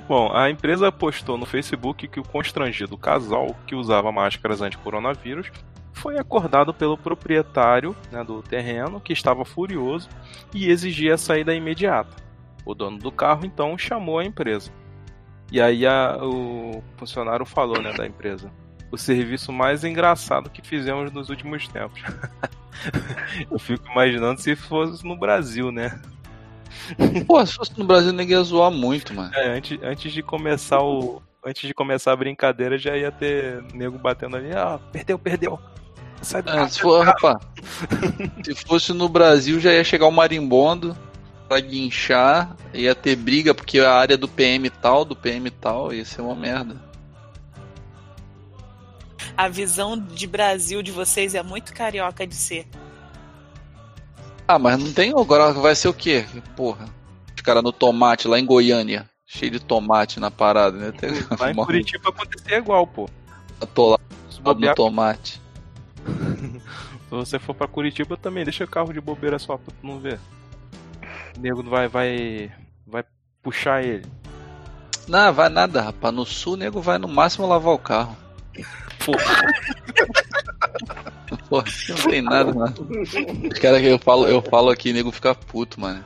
Bom, 0.09 0.33
a 0.35 0.51
empresa 0.51 0.93
postou 0.93 1.39
no 1.39 1.47
Facebook 1.47 2.07
que 2.09 2.21
o 2.21 2.25
constrangido 2.25 2.97
casal 2.99 3.57
que 3.67 3.75
usava 3.75 4.13
máscaras 4.13 4.61
anti-coronavírus 4.61 5.51
foi 5.97 6.19
acordado 6.19 6.75
pelo 6.75 6.97
proprietário 6.97 7.97
né, 8.13 8.23
do 8.23 8.43
terreno, 8.43 9.01
que 9.01 9.13
estava 9.13 9.45
furioso 9.45 10.09
e 10.55 10.69
exigia 10.71 11.15
a 11.15 11.19
saída 11.19 11.55
imediata. 11.55 12.15
O 12.65 12.75
dono 12.75 12.99
do 12.99 13.11
carro 13.11 13.47
então 13.47 13.77
chamou 13.79 14.19
a 14.19 14.25
empresa. 14.25 14.71
E 15.51 15.61
aí 15.61 15.87
a- 15.87 16.19
o 16.21 16.83
funcionário 16.97 17.47
falou 17.47 17.81
né, 17.81 17.93
da 17.93 18.07
empresa. 18.07 18.51
O 18.93 18.99
serviço 18.99 19.53
mais 19.53 19.85
engraçado 19.85 20.51
que 20.51 20.61
fizemos 20.67 21.11
nos 21.13 21.29
últimos 21.31 21.67
tempos. 21.69 22.01
Eu 23.51 23.59
fico 23.59 23.91
imaginando 23.91 24.41
se 24.41 24.55
fosse 24.55 25.05
no 25.05 25.17
Brasil, 25.17 25.73
né? 25.73 25.99
Pô, 27.27 27.45
se 27.45 27.55
fosse 27.55 27.77
no 27.79 27.85
Brasil, 27.87 28.13
ninguém 28.13 28.37
ia 28.37 28.43
zoar 28.43 28.71
muito, 28.71 29.15
mano. 29.15 29.35
É, 29.35 29.49
antes, 29.57 29.79
antes 29.83 30.13
de 30.13 30.23
começar 30.23 30.81
o. 30.83 31.23
Antes 31.45 31.67
de 31.67 31.73
começar 31.73 32.13
a 32.13 32.17
brincadeira, 32.17 32.77
já 32.77 32.97
ia 32.97 33.11
ter 33.11 33.63
nego 33.73 33.97
batendo 33.99 34.37
ali, 34.37 34.51
ah, 34.53 34.79
perdeu, 34.93 35.19
perdeu. 35.19 35.59
Sai 36.27 36.43
do 36.43 36.51
É, 36.51 36.55
carro, 36.55 36.71
se, 36.71 36.81
for, 36.81 37.05
rapaz, 37.07 37.37
se 38.45 38.53
fosse 38.67 38.93
no 38.93 39.09
Brasil, 39.09 39.61
já 39.61 39.73
ia 39.73 39.85
chegar 39.85 40.07
o 40.09 40.11
marimbondo 40.11 40.97
pra 41.49 41.61
guinchar, 41.61 42.57
ia 42.75 42.97
ter 42.97 43.15
briga, 43.15 43.55
porque 43.55 43.79
a 43.79 43.93
área 43.95 44.19
do 44.19 44.27
PM 44.27 44.69
tal, 44.69 45.05
do 45.05 45.15
PM 45.15 45.49
tal, 45.51 45.93
ia 45.95 46.05
ser 46.05 46.23
uma 46.23 46.35
merda. 46.35 46.75
A 49.37 49.49
visão 49.49 49.97
de 49.97 50.27
Brasil 50.27 50.83
de 50.83 50.91
vocês 50.91 51.37
é 51.37 51.45
muito 51.45 51.73
carioca 51.73 52.27
de 52.27 52.35
ser. 52.35 52.67
Ah, 54.49 54.59
mas 54.59 54.83
não 54.83 54.93
tem 54.93 55.11
agora 55.11 55.53
vai 55.53 55.77
ser 55.77 55.87
o 55.89 55.95
quê? 55.95 56.27
Porra. 56.57 56.87
Os 57.37 57.41
caras 57.41 57.63
no 57.63 57.71
tomate 57.71 58.27
lá 58.27 58.37
em 58.39 58.45
Goiânia. 58.45 59.09
Cheio 59.25 59.53
de 59.53 59.61
tomate 59.61 60.19
na 60.19 60.31
parada, 60.31 60.77
né? 60.77 60.91
Tem 60.91 61.11
Lá 61.39 61.53
em 61.53 61.55
Curitiba 61.65 62.09
acontecer 62.09 62.55
igual, 62.57 62.85
pô. 62.85 63.09
atolado 63.61 64.03
no 64.43 64.75
tomate. 64.75 65.41
se 67.09 67.11
você 67.11 67.39
for 67.39 67.55
pra 67.55 67.67
Curitiba 67.69 68.17
também, 68.17 68.45
deixa 68.45 68.65
o 68.65 68.69
carro 68.69 68.93
de 68.93 69.01
bobeira 69.01 69.39
só 69.39 69.57
pra 69.57 69.73
tu 69.81 69.87
não 69.87 69.99
ver. 69.99 70.19
O 71.37 71.41
nego 71.41 71.63
vai, 71.63 71.89
vai, 71.89 72.51
vai 72.87 73.05
puxar 73.43 73.83
ele. 73.85 74.05
Não, 75.09 75.33
vai 75.33 75.49
nada, 75.49 75.83
rapaz. 75.83 76.15
No 76.15 76.25
sul, 76.27 76.55
o 76.55 76.57
nego 76.57 76.81
vai 76.81 76.99
no 76.99 77.09
máximo 77.09 77.47
lavar 77.47 77.75
o 77.75 77.79
carro. 77.79 78.17
Porra. 79.05 79.47
Porra, 81.49 81.65
não 81.89 81.97
tem 82.11 82.23
nada, 82.23 82.53
mano. 82.53 82.75
Os 83.53 83.59
caras 83.59 83.81
que 83.81 83.87
eu 83.87 83.99
falo, 83.99 84.27
eu 84.27 84.43
falo 84.43 84.71
aqui, 84.71 84.93
nego 84.93 85.13
fica 85.13 85.35
puto, 85.35 85.81
mano. 85.81 86.05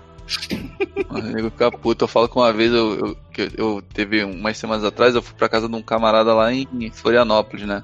O 1.08 1.18
nego 1.18 1.50
fica 1.50 1.70
puto. 1.70 2.04
Eu 2.04 2.08
falo 2.08 2.28
que 2.28 2.36
uma 2.36 2.52
vez 2.52 2.72
eu, 2.72 2.94
eu, 2.98 3.16
eu- 3.38 3.50
eu 3.56 3.82
teve 3.82 4.22
umas 4.24 4.56
semanas 4.58 4.84
atrás, 4.84 5.14
eu 5.14 5.22
fui 5.22 5.34
pra 5.34 5.48
casa 5.48 5.68
de 5.68 5.74
um 5.74 5.82
camarada 5.82 6.34
lá 6.34 6.52
em 6.52 6.90
Florianópolis, 6.92 7.66
né? 7.66 7.82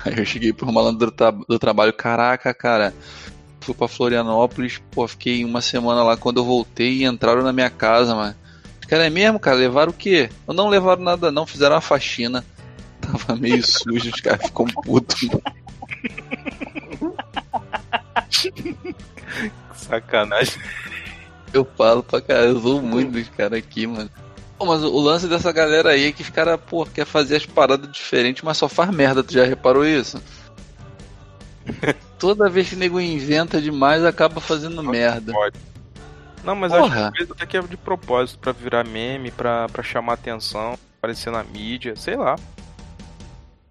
Aí 0.04 0.18
eu 0.18 0.24
cheguei 0.24 0.52
pro 0.52 0.72
malandro 0.72 1.06
do, 1.06 1.12
tra- 1.12 1.30
do 1.30 1.58
trabalho, 1.58 1.92
caraca, 1.92 2.52
cara. 2.54 2.94
Fui 3.60 3.74
pra 3.74 3.86
Florianópolis, 3.88 4.80
pô, 4.90 5.06
fiquei 5.06 5.44
uma 5.44 5.60
semana 5.60 6.02
lá. 6.02 6.16
Quando 6.16 6.38
eu 6.40 6.44
voltei, 6.44 7.04
entraram 7.04 7.42
na 7.42 7.52
minha 7.52 7.68
casa, 7.70 8.14
mano. 8.14 8.34
Os 8.80 8.86
caras 8.86 9.06
é 9.06 9.10
mesmo, 9.10 9.38
cara, 9.38 9.56
levaram 9.56 9.90
o 9.90 9.94
quê? 9.94 10.30
Eu 10.48 10.54
não 10.54 10.68
levaram 10.68 11.02
nada, 11.02 11.30
não, 11.30 11.46
fizeram 11.46 11.74
uma 11.74 11.80
faxina. 11.82 12.44
tava 13.00 13.36
meio 13.36 13.62
sujo, 13.62 14.10
os 14.10 14.20
caras 14.20 14.46
ficam 14.46 14.64
putos. 14.66 15.28
Sacanagem. 19.74 20.60
Eu 21.52 21.66
falo 21.76 22.02
pra 22.02 22.20
cara, 22.20 22.46
eu 22.46 22.60
sou 22.60 22.80
muito 22.80 23.12
dos 23.12 23.28
caras 23.30 23.58
aqui, 23.58 23.86
mano. 23.86 24.10
Pô, 24.60 24.66
mas 24.66 24.84
o 24.84 25.00
lance 25.00 25.26
dessa 25.26 25.50
galera 25.50 25.92
aí 25.92 26.04
é 26.04 26.12
que 26.12 26.20
os 26.20 26.28
caras, 26.28 26.60
pô, 26.60 26.84
quer 26.84 27.06
fazer 27.06 27.36
as 27.36 27.46
paradas 27.46 27.90
diferentes, 27.90 28.42
mas 28.42 28.58
só 28.58 28.68
faz 28.68 28.90
merda, 28.90 29.24
tu 29.24 29.32
já 29.32 29.42
reparou 29.42 29.86
isso? 29.86 30.22
Toda 32.20 32.50
vez 32.50 32.68
que 32.68 32.74
o 32.74 32.78
nego 32.78 33.00
inventa 33.00 33.58
demais, 33.58 34.04
acaba 34.04 34.38
fazendo 34.38 34.82
merda. 34.82 35.32
Pode. 35.32 35.58
Não, 36.44 36.54
mas 36.54 36.70
Porra. 36.70 37.08
acho 37.08 37.12
que 37.12 37.32
até 37.32 37.46
que 37.46 37.56
é 37.56 37.62
de 37.62 37.76
propósito, 37.78 38.38
pra 38.38 38.52
virar 38.52 38.84
meme, 38.84 39.30
pra, 39.30 39.66
pra 39.70 39.82
chamar 39.82 40.12
atenção, 40.12 40.78
aparecer 40.98 41.32
na 41.32 41.42
mídia, 41.42 41.96
sei 41.96 42.16
lá. 42.16 42.36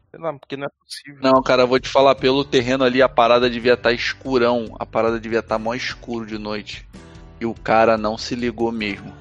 Sei 0.09 0.19
lá, 0.19 0.33
porque 0.33 0.57
não 0.57 0.65
é 0.65 0.69
possível. 0.69 1.19
Não, 1.21 1.39
cara, 1.43 1.61
eu 1.61 1.67
vou 1.67 1.79
te 1.79 1.87
falar, 1.87 2.15
pelo 2.15 2.43
terreno 2.43 2.83
ali, 2.83 2.99
a 2.99 3.07
parada 3.07 3.47
devia 3.47 3.75
estar 3.75 3.93
escurão. 3.93 4.75
A 4.79 4.87
parada 4.87 5.19
devia 5.19 5.37
estar 5.37 5.59
mó 5.59 5.75
escuro 5.75 6.25
de 6.25 6.39
noite. 6.39 6.89
E 7.39 7.45
o 7.45 7.53
cara 7.53 7.95
não 7.95 8.17
se 8.17 8.33
ligou 8.33 8.71
mesmo. 8.71 9.13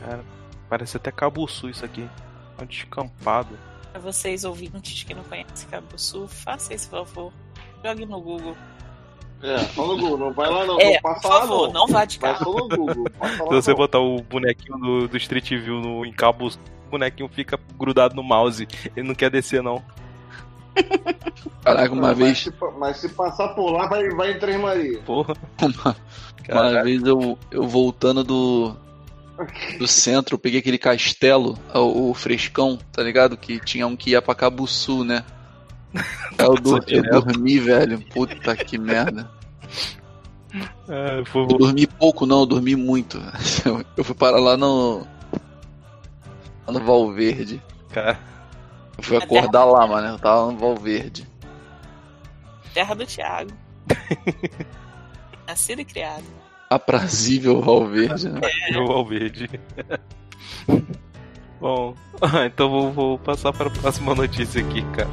Cara, 0.00 0.22
parece 0.68 0.96
até 0.96 1.10
Cabo 1.10 1.46
Sul 1.48 1.70
isso 1.70 1.84
aqui. 1.84 2.08
É 2.58 2.62
um 2.62 2.66
descampado. 2.66 3.58
Pra 3.92 4.00
vocês 4.00 4.44
ouvintes 4.44 5.02
que 5.04 5.14
não 5.14 5.22
conhecem 5.24 5.68
Cabo 5.68 5.96
Sul, 5.98 6.26
faça 6.28 6.74
esse 6.74 6.88
favor. 6.88 7.32
Jogue 7.84 8.06
no 8.06 8.20
Google. 8.20 8.56
É, 9.42 9.58
só 9.58 9.86
no 9.86 9.98
Google, 9.98 10.16
não 10.18 10.32
vai 10.32 10.48
lá 10.48 10.64
não, 10.64 10.80
É, 10.80 10.92
não 10.94 11.00
por 11.00 11.02
passa 11.02 11.28
lá 11.28 11.40
favor, 11.40 11.66
não. 11.66 11.72
não 11.72 11.86
vá 11.88 12.04
de 12.06 12.18
Vai 12.18 12.32
carro. 12.32 12.44
só 12.44 12.58
no 12.58 12.68
Google. 12.68 13.04
Passa 13.18 13.42
lá 13.44 13.48
Se 13.50 13.54
você 13.54 13.70
não. 13.72 13.76
botar 13.76 13.98
o 14.00 14.22
bonequinho 14.22 14.78
do, 14.78 15.08
do 15.08 15.16
Street 15.18 15.50
View 15.50 15.80
no, 15.80 16.04
em 16.06 16.12
Cabo 16.12 16.50
Sul, 16.50 16.60
o 16.86 16.90
bonequinho 16.92 17.28
fica 17.28 17.58
grudado 17.78 18.14
no 18.14 18.22
mouse. 18.22 18.66
Ele 18.96 19.06
não 19.06 19.14
quer 19.14 19.30
descer, 19.30 19.62
não. 19.62 19.82
Caraca, 21.62 21.92
uma 21.92 22.02
mas, 22.08 22.18
vez, 22.18 22.38
Se, 22.40 22.52
mas 22.78 22.96
se 22.98 23.08
passar 23.10 23.48
por 23.48 23.70
lá, 23.70 23.86
vai, 23.86 24.08
vai 24.10 24.32
em 24.32 24.38
Três 24.38 24.58
Maria. 24.60 24.98
Porra. 25.02 25.34
uma 25.62 25.96
Caraca. 26.44 26.84
vez 26.84 27.02
eu, 27.02 27.38
eu 27.50 27.66
voltando 27.66 28.24
do, 28.24 28.76
do 29.78 29.86
centro, 29.88 30.34
eu 30.34 30.38
peguei 30.38 30.60
aquele 30.60 30.78
castelo, 30.78 31.58
o, 31.74 32.10
o 32.10 32.14
frescão, 32.14 32.78
tá 32.92 33.02
ligado? 33.02 33.36
Que 33.36 33.58
tinha 33.58 33.86
um 33.86 33.96
que 33.96 34.10
ia 34.10 34.22
pra 34.22 34.34
Cabo 34.34 34.66
Sul, 34.66 35.04
né? 35.04 35.24
Aí 36.38 36.46
eu, 36.46 36.54
dur- 36.54 36.84
eu 36.88 37.02
dormi, 37.02 37.58
velho. 37.58 38.00
Puta 38.10 38.56
que 38.56 38.78
merda. 38.78 39.30
É, 40.88 41.22
Eu 41.34 41.46
dormi 41.46 41.86
pouco, 41.86 42.26
não, 42.26 42.40
eu 42.40 42.46
dormi 42.46 42.76
muito. 42.76 43.20
Eu, 43.96 44.04
fui 44.04 44.14
parar 44.14 44.38
lá 44.38 44.56
no. 44.56 45.04
lá 46.66 46.72
no 46.72 46.80
Valverde. 46.80 47.60
cara. 47.90 48.18
Eu 48.96 49.02
fui 49.02 49.16
acordar 49.16 49.64
lá, 49.64 49.84
mano. 49.86 50.08
Eu 50.08 50.18
tava 50.18 50.52
no 50.52 50.56
Valverde. 50.58 51.28
Terra 52.72 52.94
do 52.94 53.04
Thiago. 53.04 53.50
Nascido 55.46 55.80
e 55.80 55.84
criado. 55.84 56.24
Aprazível 56.70 57.60
Valverde, 57.60 58.28
né? 58.28 58.40
Eu 58.72 58.86
Valverde. 58.86 59.48
Bom, 61.60 61.94
então 62.46 62.68
vou, 62.68 62.92
vou 62.92 63.18
passar 63.18 63.52
para 63.52 63.68
a 63.68 63.70
próxima 63.70 64.14
notícia 64.14 64.60
aqui, 64.60 64.82
cara. 64.92 65.08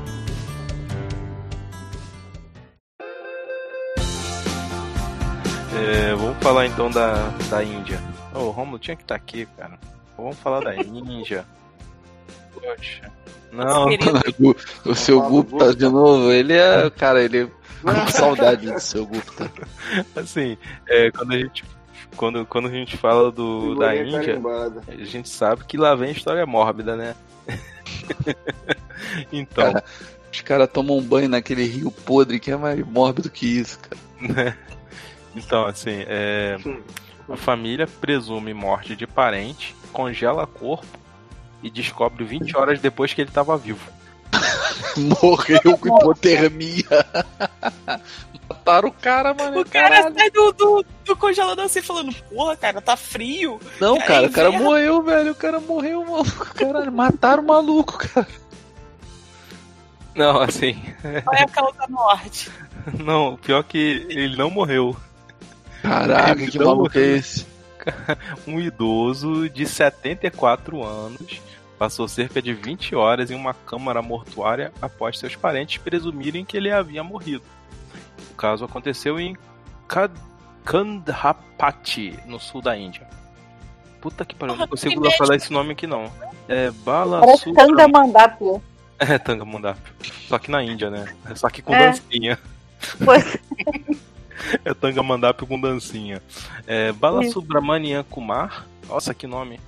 É, 5.74 6.13
vamos 6.15 6.38
falar 6.43 6.65
então 6.65 6.91
da, 6.91 7.29
da 7.50 7.63
Índia. 7.63 8.01
O 8.34 8.50
Romulo 8.50 8.79
tinha 8.79 8.96
que 8.96 9.03
estar 9.03 9.15
aqui, 9.15 9.48
cara. 9.58 9.79
Vamos 10.17 10.38
falar 10.38 10.62
da 10.62 10.75
Índia. 10.75 11.46
Poxa. 12.53 13.12
Não, 13.51 13.88
O 14.86 14.96
seu 14.96 15.22
Gupta 15.22 15.51
Gupta. 15.51 15.75
de 15.75 15.86
novo, 15.86 16.31
ele 16.31 16.53
é. 16.53 16.89
Cara, 16.89 17.22
ele. 17.22 17.50
Com 17.81 18.07
saudade 18.07 18.71
do 18.71 18.79
seu 18.79 19.05
Gupta. 19.05 19.51
assim, 20.15 20.57
é, 20.88 21.11
quando 21.11 21.33
a 21.33 21.38
gente. 21.38 21.63
Quando, 22.15 22.45
quando 22.45 22.67
a 22.67 22.71
gente 22.71 22.97
fala 22.97 23.31
do, 23.31 23.75
da 23.75 23.91
Figurinha 23.91 24.17
Índia, 24.17 24.33
carimbada. 24.33 24.83
a 24.88 25.03
gente 25.05 25.29
sabe 25.29 25.63
que 25.63 25.77
lá 25.77 25.95
vem 25.95 26.11
história 26.11 26.45
mórbida, 26.45 26.95
né? 26.95 27.15
então, 29.31 29.71
Cara, 29.71 29.83
Os 30.31 30.41
caras 30.41 30.69
tomam 30.69 30.97
um 30.97 31.01
banho 31.01 31.29
naquele 31.29 31.63
rio 31.63 31.89
podre 31.89 32.39
que 32.39 32.51
é 32.51 32.57
mais 32.57 32.85
mórbido 32.85 33.29
que 33.29 33.45
isso, 33.45 33.79
cara. 33.79 34.57
então 35.33 35.65
assim, 35.65 36.03
é, 36.05 36.57
a 37.29 37.38
família 37.38 37.88
presume 37.88 38.53
morte 38.53 38.95
de 38.95 39.07
parente, 39.07 39.73
congela 39.93 40.45
corpo 40.45 41.00
e 41.63 41.69
descobre 41.69 42.23
20 42.23 42.57
horas 42.57 42.79
depois 42.79 43.13
que 43.13 43.21
ele 43.21 43.29
estava 43.29 43.57
vivo. 43.57 43.89
Morreu 44.98 45.77
com 45.77 45.98
hipotermia. 45.98 46.86
Mataram 48.50 48.89
o 48.89 48.91
cara, 48.91 49.33
mano. 49.33 49.62
o 49.62 49.65
cara 49.65 49.89
caralho. 49.89 50.15
sai 50.15 50.29
do, 50.31 50.51
do, 50.51 50.86
do 51.05 51.15
congelador 51.15 51.65
assim 51.65 51.81
falando, 51.81 52.13
porra, 52.29 52.55
cara, 52.57 52.81
tá 52.81 52.98
frio. 52.98 53.60
Não, 53.79 53.98
Cara, 53.98 54.07
cara, 54.07 54.27
o 54.27 54.31
cara 54.31 54.51
morreu, 54.51 55.01
velho. 55.01 55.31
O 55.31 55.36
cara 55.36 55.60
morreu, 55.60 56.03
maluco. 56.05 56.53
Caralho, 56.53 56.91
mataram 56.91 57.43
o 57.43 57.48
maluco, 57.48 57.98
cara. 57.98 58.27
Não, 60.15 60.41
assim, 60.41 60.74
Qual 61.24 61.36
é 61.36 61.43
a 61.43 61.48
causa 61.48 61.77
da 61.77 61.88
morte? 61.88 62.51
não, 63.00 63.38
pior 63.38 63.63
que 63.63 64.05
ele 64.10 64.36
não 64.36 64.50
morreu. 64.50 64.95
Caraca, 65.81 66.36
que 66.48 66.57
Não, 66.60 66.65
maluco 66.67 66.98
é 66.98 67.01
esse? 67.17 67.45
Um 68.45 68.60
idoso 68.60 69.50
de 69.50 69.65
74 69.65 70.83
anos 70.83 71.41
passou 71.81 72.07
cerca 72.07 72.39
de 72.39 72.53
20 72.53 72.93
horas 72.93 73.31
em 73.31 73.33
uma 73.33 73.55
câmara 73.55 74.03
mortuária 74.03 74.71
após 74.79 75.17
seus 75.17 75.35
parentes 75.35 75.79
presumirem 75.79 76.45
que 76.45 76.55
ele 76.55 76.69
havia 76.69 77.03
morrido. 77.03 77.41
O 78.31 78.35
caso 78.35 78.63
aconteceu 78.63 79.19
em 79.19 79.35
Kandhapati, 80.63 82.19
no 82.27 82.39
sul 82.39 82.61
da 82.61 82.77
Índia. 82.77 83.07
Puta 84.00 84.23
que 84.23 84.35
pariu, 84.35 84.55
não 84.55 84.67
consigo 84.67 85.03
lá 85.03 85.09
falar 85.17 85.35
esse 85.38 85.51
nome 85.51 85.71
aqui 85.71 85.88
não. 85.88 86.11
É 86.47 86.69
Bala 86.69 87.21
Parece 87.21 87.51
Tanga 87.51 87.88
Mandapu. 87.88 88.61
É 89.01 89.17
Tangamandap. 89.17 89.79
Só 90.27 90.38
que 90.38 90.51
na 90.51 90.63
Índia, 90.63 90.91
né? 90.91 91.11
Só 91.33 91.50
que 91.50 91.63
com 91.63 91.73
É. 91.73 91.88
dancinha. 91.88 92.38
Pois 93.03 93.39
É 94.63 94.71
Tangamandap 94.79 95.43
com 95.47 95.59
dancinha. 95.59 96.21
É, 96.67 96.91
Bala 96.91 97.23
Isso. 97.23 97.33
Subramanian 97.33 98.03
Kumar, 98.03 98.67
nossa 98.88 99.15
que 99.15 99.25
nome, 99.25 99.59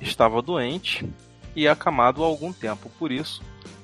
estava 0.00 0.42
doente 0.42 1.08
e 1.54 1.68
acamado 1.68 2.22
há 2.22 2.26
algum 2.26 2.52
tempo. 2.52 2.90
Por 2.98 3.10
isso, 3.10 3.42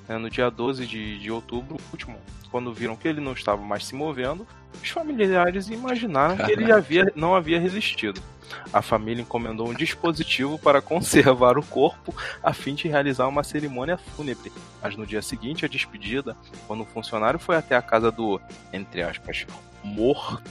né, 0.09 0.19
no 0.19 0.31
dia 0.31 0.51
12 0.51 0.87
de, 0.87 1.19
de 1.19 1.31
outubro 1.31 1.77
último, 1.93 2.19
quando 2.51 2.73
viram 2.73 2.97
que 2.97 3.09
ele 3.09 3.21
não 3.21 3.33
estava 3.33 3.63
mais 3.63 3.85
se 3.85 3.95
movendo, 3.95 4.47
os 4.83 4.89
familiares 4.89 5.69
imaginaram 5.69 6.37
que 6.37 6.53
ele 6.53 6.71
havia, 6.71 7.13
não 7.15 7.35
havia 7.35 7.61
resistido. 7.61 8.21
A 8.73 8.81
família 8.81 9.23
encomendou 9.23 9.69
um 9.69 9.75
dispositivo 9.75 10.59
para 10.59 10.81
conservar 10.83 11.59
o 11.59 11.67
corpo 11.67 12.15
a 12.43 12.53
fim 12.53 12.75
de 12.75 12.89
realizar 12.89 13.27
uma 13.27 13.43
cerimônia 13.43 13.99
fúnebre. 13.99 14.53
Mas 14.81 14.97
no 14.97 15.07
dia 15.07 15.23
seguinte, 15.23 15.65
a 15.65 15.69
despedida, 15.69 16.37
quando 16.67 16.83
o 16.83 16.87
funcionário 16.87 17.39
foi 17.39 17.57
até 17.57 17.77
a 17.77 17.83
casa 17.83 18.11
do, 18.11 18.41
entre 18.73 19.03
aspas, 19.03 19.47
morto 19.83 20.51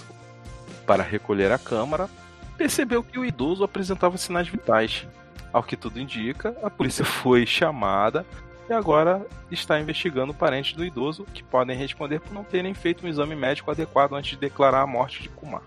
para 0.85 1.03
recolher 1.03 1.51
a 1.51 1.57
câmara, 1.57 2.09
percebeu 2.57 3.03
que 3.03 3.17
o 3.17 3.25
idoso 3.25 3.63
apresentava 3.63 4.17
sinais 4.17 4.47
vitais. 4.47 5.07
Ao 5.55 5.63
que 5.63 5.77
tudo 5.77 6.01
indica, 6.01 6.53
a 6.61 6.69
polícia 6.69 7.05
foi 7.07 7.45
chamada 7.45 8.25
e 8.69 8.73
agora 8.73 9.25
está 9.49 9.79
investigando 9.79 10.33
parentes 10.33 10.73
do 10.73 10.83
idoso 10.83 11.25
que 11.33 11.41
podem 11.41 11.77
responder 11.77 12.19
por 12.19 12.33
não 12.33 12.43
terem 12.43 12.73
feito 12.73 13.05
um 13.05 13.07
exame 13.09 13.35
médico 13.35 13.71
adequado 13.71 14.15
antes 14.15 14.31
de 14.31 14.37
declarar 14.37 14.81
a 14.81 14.87
morte 14.87 15.21
de 15.21 15.29
Kumar. 15.29 15.61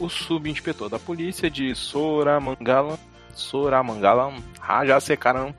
O 0.00 0.08
subinspetor 0.08 0.88
da 0.88 0.98
polícia 0.98 1.48
de 1.48 1.72
Soramangalam, 1.76 2.98
Soramangalam, 3.36 4.42
Rajasekaram, 4.58 5.54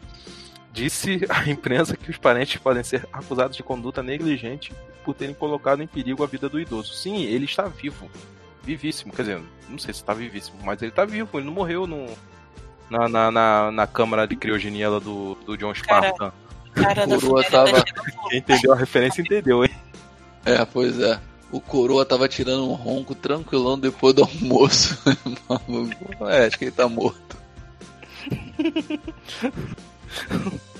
disse 0.73 1.21
à 1.29 1.49
imprensa 1.49 1.95
que 1.95 2.11
os 2.11 2.17
parentes 2.17 2.57
podem 2.57 2.83
ser 2.83 3.07
acusados 3.13 3.55
de 3.55 3.63
conduta 3.63 4.03
negligente 4.03 4.73
por 5.05 5.13
terem 5.13 5.33
colocado 5.33 5.81
em 5.81 5.87
perigo 5.87 6.25
a 6.25 6.27
vida 6.27 6.49
do 6.49 6.59
idoso. 6.59 6.93
Sim, 6.93 7.23
ele 7.23 7.45
está 7.45 7.69
vivo. 7.69 8.11
Vivíssimo. 8.63 9.13
Quer 9.13 9.21
dizer, 9.21 9.41
não 9.69 9.77
sei 9.77 9.93
se 9.93 10.01
está 10.01 10.13
vivíssimo, 10.13 10.57
mas 10.61 10.81
ele 10.81 10.91
está 10.91 11.05
vivo. 11.05 11.37
Ele 11.37 11.45
não 11.45 11.53
morreu 11.53 11.87
no, 11.87 12.07
na, 12.89 13.07
na, 13.09 13.31
na, 13.31 13.71
na 13.71 13.87
câmara 13.87 14.27
de 14.27 14.35
criogenia 14.35 14.89
lá 14.89 14.99
do, 14.99 15.35
do 15.45 15.57
John 15.57 15.73
Cara, 15.73 16.07
Spartan. 16.09 16.33
Cara 16.73 17.05
da 17.07 17.19
Coroa 17.19 17.43
tava- 17.43 17.67
falou, 17.69 17.83
Quem 18.29 18.39
entendeu 18.39 18.73
a 18.73 18.75
referência 18.75 19.21
entendeu, 19.21 19.63
hein? 19.63 19.71
É, 20.45 20.65
pois 20.65 20.99
é. 20.99 21.19
O 21.51 21.61
coroa 21.61 22.03
tava 22.03 22.27
tirando 22.27 22.67
um 22.67 22.73
ronco 22.73 23.13
tranquilão 23.13 23.77
depois 23.77 24.15
do 24.15 24.23
almoço. 24.23 24.97
Maluco. 25.47 26.25
é, 26.27 26.47
acho 26.47 26.57
que 26.57 26.65
ele 26.65 26.71
tá 26.71 26.89
morto. 26.89 27.37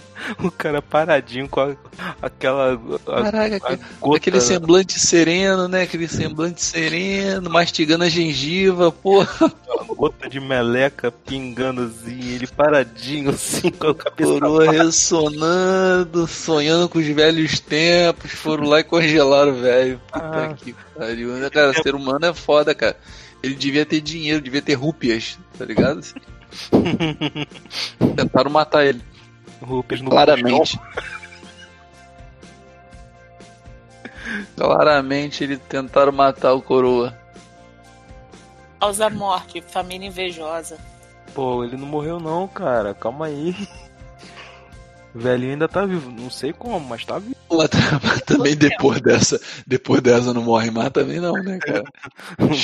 O 0.44 0.50
cara 0.52 0.82
paradinho 0.82 1.48
com 1.50 1.60
a- 1.62 1.76
aquela. 2.22 2.74
A, 3.08 3.22
Caraca, 3.24 3.56
a 3.56 3.58
aquele, 3.58 3.82
gota, 4.00 4.18
aquele 4.18 4.42
semblante 4.42 5.00
sereno, 5.00 5.68
né? 5.68 5.82
Aquele 5.84 6.08
semblante 6.08 6.62
sereno, 6.62 7.50
mastigando 7.50 8.04
a 8.04 8.10
gengiva, 8.10 8.92
porra. 8.92 9.52
gota 9.98 10.30
de 10.30 10.40
meleca 10.40 11.12
pingando 11.12 11.84
assim, 11.84 12.36
ele 12.36 12.48
paradinho 12.48 13.30
assim, 13.32 13.70
com 13.72 13.88
a 13.88 13.96
cabeça 13.96 14.32
Coroa 14.32 14.72
ressonando, 14.72 16.28
sonhando 16.28 16.88
com 16.90 17.00
os 17.00 17.08
velhos 17.08 17.60
tempos, 17.60 18.32
foram 18.32 18.66
lá 18.68 18.80
e 18.80 18.84
congelaram 18.84 19.52
o 19.52 19.56
velho. 19.62 20.00
Puta 20.12 20.26
Ah. 20.46 20.54
que 20.54 20.76
pariu. 20.98 21.30
né, 21.34 21.50
Cara, 21.50 21.74
ser 21.74 21.96
humano 21.96 22.26
é 22.26 22.34
foda, 22.34 22.74
cara. 22.74 22.96
Ele 23.42 23.56
devia 23.56 23.86
ter 23.86 24.00
dinheiro, 24.00 24.42
devia 24.42 24.62
ter 24.62 24.74
rúpias, 24.76 25.38
tá 25.58 25.66
ligado? 25.66 26.02
Tentaram 28.16 28.50
matar 28.52 28.86
ele, 28.86 29.02
Rupias 29.64 30.02
no 30.02 30.10
claramente. 30.10 30.80
Claramente 34.56 35.44
eles 35.44 35.60
tentaram 35.68 36.12
matar 36.12 36.54
o 36.54 36.62
coroa. 36.62 37.18
Causa 38.80 39.10
morte, 39.10 39.62
família 39.62 40.08
invejosa. 40.08 40.78
Pô, 41.34 41.64
ele 41.64 41.78
não 41.78 41.88
morreu 41.88 42.20
não, 42.20 42.48
cara. 42.48 42.94
Calma 42.94 43.28
aí. 43.28 43.56
O 45.14 45.20
velhinho 45.20 45.54
ainda 45.54 45.68
tá 45.68 45.86
vivo. 45.86 46.12
Não 46.12 46.30
sei 46.30 46.54
como, 46.54 46.80
mas 46.80 47.06
tá 47.06 47.18
vivo. 47.20 47.36
Mas 47.52 47.70
tá- 47.70 47.78
mas 48.04 48.22
também 48.22 48.56
depois 48.56 49.02
dessa, 49.02 49.40
depois 49.66 50.02
dessa 50.02 50.34
não 50.34 50.44
morre 50.44 50.70
mais 50.72 50.90
também 50.92 51.20
não, 51.20 51.34
né, 51.44 51.58
cara? 51.60 51.84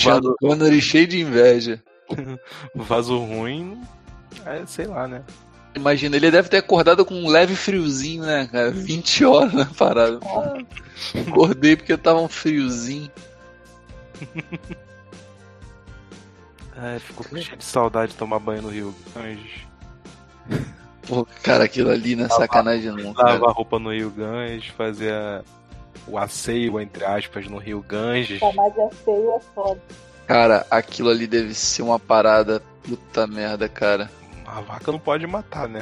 Vaso, 0.03 0.35
Connery 0.39 0.81
cheio 0.81 1.07
de 1.07 1.19
inveja. 1.21 1.81
vaso 2.75 3.17
ruim. 3.19 3.81
É, 4.45 4.63
sei 4.65 4.85
lá, 4.85 5.07
né? 5.07 5.23
Imagina, 5.75 6.15
ele 6.15 6.31
deve 6.31 6.49
ter 6.49 6.57
acordado 6.57 7.05
com 7.05 7.13
um 7.15 7.29
leve 7.29 7.55
friozinho, 7.55 8.23
né, 8.23 8.49
cara? 8.51 8.71
20 8.71 9.25
horas 9.25 9.53
na 9.53 9.65
parada. 9.65 10.19
Acordei 11.27 11.75
porque 11.75 11.95
tava 11.95 12.19
um 12.19 12.27
friozinho. 12.27 13.11
É, 16.81 16.97
ficou 16.97 17.25
cheio 17.27 17.57
de 17.57 17.63
saudade 17.65 18.13
de 18.13 18.17
tomar 18.17 18.39
banho 18.39 18.61
no 18.61 18.69
Rio 18.69 18.95
Ganges. 19.13 19.67
Pô, 21.05 21.27
cara, 21.43 21.65
aquilo 21.65 21.89
ali 21.89 22.15
não 22.15 22.25
é 22.25 22.29
sacanagem 22.29 22.91
não. 22.91 23.11
Lavar 23.11 23.53
roupa 23.53 23.77
no 23.77 23.91
Rio 23.91 24.09
Ganges, 24.09 24.67
fazer 24.67 25.43
o 26.07 26.17
asseio, 26.17 26.79
entre 26.79 27.03
aspas, 27.03 27.47
no 27.47 27.57
Rio 27.57 27.83
Ganges. 27.85 28.39
Chamar 28.39 28.69
de 28.69 28.95
feio 29.03 29.31
é 29.35 29.39
foda. 29.53 29.81
Cara, 30.25 30.65
aquilo 30.71 31.09
ali 31.09 31.27
deve 31.27 31.53
ser 31.53 31.81
uma 31.81 31.99
parada 31.99 32.61
puta 32.83 33.27
merda, 33.27 33.67
cara. 33.67 34.09
A 34.55 34.61
vaca 34.61 34.91
não 34.91 34.99
pode 34.99 35.25
matar, 35.27 35.67
né? 35.67 35.81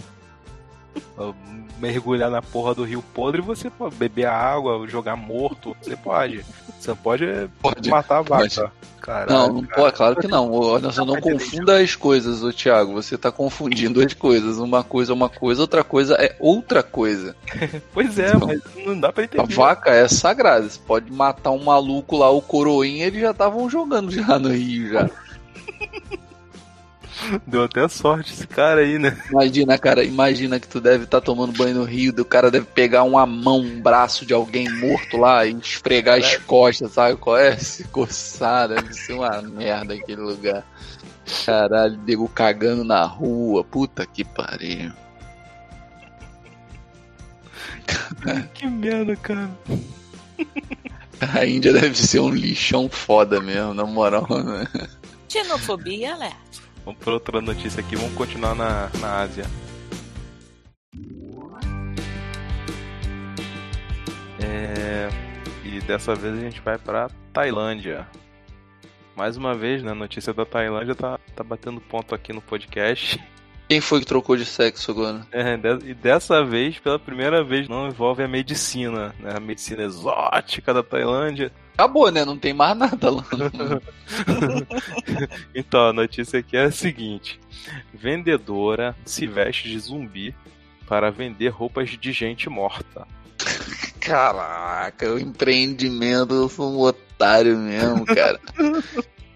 Mergulhar 1.80 2.32
na 2.32 2.42
porra 2.42 2.74
do 2.74 2.84
rio 2.84 3.04
podre, 3.14 3.40
você 3.42 3.70
pode 3.70 3.96
beber 3.96 4.26
a 4.26 4.34
água, 4.34 4.88
jogar 4.88 5.16
morto, 5.16 5.76
você 5.82 5.96
pode. 5.96 6.44
Você 6.80 6.94
pode, 6.96 7.24
é, 7.26 7.48
Pode. 7.62 7.88
matar 7.90 8.18
a 8.20 8.22
vaca. 8.22 8.72
Caralho, 9.00 9.32
Não, 9.32 9.54
não 9.54 9.62
cara. 9.64 9.76
pode, 9.82 9.96
claro 9.96 10.16
que 10.16 10.28
não. 10.28 10.52
Olha 10.52 10.92
só, 10.92 11.06
não 11.06 11.20
confunda 11.22 11.80
as 11.80 11.96
coisas, 11.96 12.44
ô 12.44 12.52
Thiago. 12.52 12.94
Você 12.94 13.18
tá 13.18 13.32
confundindo 13.32 14.02
as 14.04 14.14
coisas. 14.14 14.58
Uma 14.58 14.84
coisa 14.84 15.12
é 15.12 15.16
uma 15.16 15.30
coisa, 15.30 15.62
outra 15.62 15.84
coisa 15.84 16.16
é 16.16 16.36
outra 16.40 16.82
coisa. 16.84 17.36
Pois 17.94 18.18
é, 18.20 18.34
Não. 18.34 18.48
mas 18.48 18.62
não 18.86 19.00
dá 19.00 19.12
pra 19.12 19.24
A 19.24 19.26
entender. 19.26 19.54
vaca 19.56 19.92
é 19.92 20.08
sagrada. 20.08 20.68
Você 20.70 20.80
pode 20.86 21.12
matar 21.12 21.52
um 21.52 21.64
maluco 21.64 22.18
lá, 22.18 22.30
o 22.30 22.42
coroinha, 22.42 23.06
eles 23.06 23.22
já 23.22 23.32
estavam 23.32 23.70
jogando 23.70 24.12
já 24.12 24.38
no 24.40 24.50
rio 24.50 24.92
já. 24.92 25.10
Deu 27.46 27.64
até 27.64 27.88
sorte 27.88 28.34
esse 28.34 28.48
cara 28.48 28.82
aí, 28.82 28.98
né? 28.98 29.18
Imagina, 29.30 29.78
cara, 29.78 30.04
imagina 30.04 30.60
que 30.60 30.68
tu 30.68 30.80
deve 30.80 31.04
estar 31.06 31.22
tomando 31.22 31.54
banho 31.54 31.76
no 31.76 31.84
rio, 31.84 32.14
o 32.18 32.26
cara 32.26 32.52
deve 32.52 32.66
pegar 32.66 33.04
uma 33.04 33.26
mão, 33.26 33.60
um 33.60 33.82
braço 33.82 34.26
de 34.26 34.34
alguém 34.34 34.70
morto 34.70 35.18
lá 35.18 35.46
e 35.46 35.54
esfregar 35.54 36.18
as 36.18 36.38
costas, 36.38 36.92
sabe 36.92 37.18
qual 37.18 37.38
é? 37.38 37.56
Se 37.58 37.84
coçar, 37.86 38.70
deve 38.70 38.94
ser 38.94 39.14
uma 39.14 39.42
merda 39.42 39.94
aquele 39.94 40.22
lugar. 40.22 40.66
Caralho, 41.46 42.00
nego 42.06 42.28
cagando 42.30 42.84
na 42.84 43.04
rua, 43.04 43.64
puta 43.64 44.06
que 44.06 44.24
pariu. 44.24 44.92
Que 48.54 48.68
merda, 48.68 49.16
cara. 49.16 49.50
A 51.34 51.46
Índia 51.46 51.74
deve 51.74 51.98
ser 51.98 52.20
um 52.20 52.30
lixão 52.30 52.90
foda 52.90 53.40
mesmo, 53.40 53.74
na 53.74 53.86
moral, 53.86 54.28
né? 54.30 54.68
Xenofobia, 55.28 56.16
né? 56.18 56.34
Vamos 56.88 57.04
para 57.04 57.14
outra 57.16 57.42
notícia 57.42 57.82
aqui, 57.82 57.98
vamos 57.98 58.16
continuar 58.16 58.56
na, 58.56 58.90
na 59.02 59.20
Ásia. 59.20 59.44
É, 64.40 65.10
e 65.66 65.82
dessa 65.82 66.16
vez 66.16 66.36
a 66.36 66.40
gente 66.40 66.62
vai 66.62 66.78
pra 66.78 67.10
Tailândia. 67.34 68.08
Mais 69.18 69.36
uma 69.36 69.54
vez, 69.54 69.84
né? 69.84 69.92
A 69.92 69.96
notícia 69.96 70.34
da 70.34 70.46
Tailândia 70.46 70.96
tá, 70.96 71.20
tá 71.36 71.44
batendo 71.44 71.82
ponto 71.82 72.16
aqui 72.16 72.32
no 72.32 72.40
podcast. 72.40 73.22
Quem 73.68 73.82
foi 73.82 74.00
que 74.00 74.06
trocou 74.06 74.38
de 74.38 74.46
sexo 74.46 74.92
agora? 74.92 75.28
É, 75.34 75.60
e 75.84 75.94
dessa 75.94 76.42
vez, 76.42 76.80
pela 76.80 76.98
primeira 76.98 77.44
vez, 77.44 77.68
não 77.68 77.88
envolve 77.90 78.24
a 78.24 78.30
medicina, 78.30 79.14
né? 79.20 79.34
A 79.36 79.42
medicina 79.42 79.84
exótica 79.84 80.74
da 80.74 80.82
Tailândia. 80.82 81.52
Acabou, 81.78 82.12
né? 82.12 82.26
Não 82.26 82.38
tem 82.38 82.54
mais 82.54 82.76
nada 82.76 83.10
lá. 83.12 83.24
Então, 85.54 85.88
a 85.90 85.94
notícia 85.94 86.40
aqui 86.40 86.58
é 86.58 86.64
a 86.66 86.72
seguinte: 86.72 87.40
vendedora 87.94 88.96
se 89.06 89.28
veste 89.28 89.70
de 89.70 89.78
zumbi 89.80 90.36
para 90.88 91.12
vender 91.12 91.50
roupas 91.50 91.90
de 91.90 92.12
gente 92.12 92.50
morta. 92.50 93.06
Caraca, 94.00 95.12
o 95.14 95.20
empreendimento, 95.20 96.34
eu 96.34 96.50
sou 96.50 96.72
um 96.72 96.80
otário 96.80 97.58
mesmo, 97.58 98.06
cara. 98.06 98.40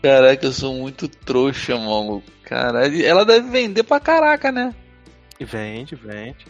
Caraca, 0.02 0.46
eu 0.46 0.54
sou 0.54 0.74
muito 0.76 1.08
trouxa, 1.08 1.78
maluco. 1.78 2.24
Caralho, 2.44 3.06
ela 3.06 3.26
deve 3.26 3.50
vender 3.50 3.84
pra 3.84 4.00
caraca, 4.00 4.52
né? 4.52 4.74
E 5.40 5.46
vende, 5.46 5.96
vende. 5.96 6.46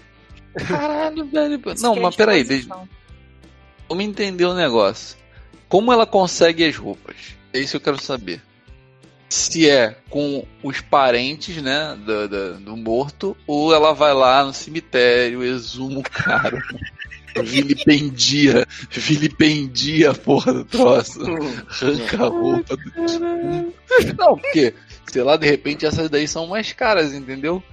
Caralho, 0.68 1.26
velho. 1.26 1.62
Isso 1.74 1.84
Não, 1.84 1.96
é 1.96 2.00
mas 2.00 2.16
peraí, 2.16 2.44
deixa, 2.44 2.64
exposição. 2.64 2.90
vamos 3.90 4.04
entender 4.06 4.46
o 4.46 4.54
negócio. 4.54 5.18
Como 5.72 5.94
ela 5.94 6.06
consegue 6.06 6.66
as 6.66 6.76
roupas? 6.76 7.16
É 7.54 7.60
isso 7.60 7.72
que 7.72 7.78
eu 7.78 7.94
quero 7.94 8.04
saber. 8.04 8.42
Se 9.30 9.70
é 9.70 9.96
com 10.10 10.46
os 10.62 10.82
parentes, 10.82 11.62
né, 11.62 11.98
do, 12.06 12.28
do, 12.28 12.60
do 12.60 12.76
morto, 12.76 13.38
ou 13.48 13.74
ela 13.74 13.94
vai 13.94 14.14
lá 14.14 14.44
no 14.44 14.52
cemitério, 14.52 15.42
exuma 15.42 16.00
o 16.00 16.04
cara, 16.04 16.62
vilipendia, 17.42 18.68
vilipendia 18.90 20.12
a 20.12 20.14
porra 20.14 20.52
do 20.56 20.66
troço, 20.66 21.22
arranca 21.22 22.18
a 22.18 22.28
roupa 22.28 22.76
do 22.76 22.92
defunto. 22.92 23.74
Não, 24.18 24.38
porque, 24.38 24.74
sei 25.10 25.24
lá, 25.24 25.38
de 25.38 25.48
repente 25.48 25.86
essas 25.86 26.10
daí 26.10 26.28
são 26.28 26.48
mais 26.48 26.74
caras, 26.74 27.14
entendeu? 27.14 27.64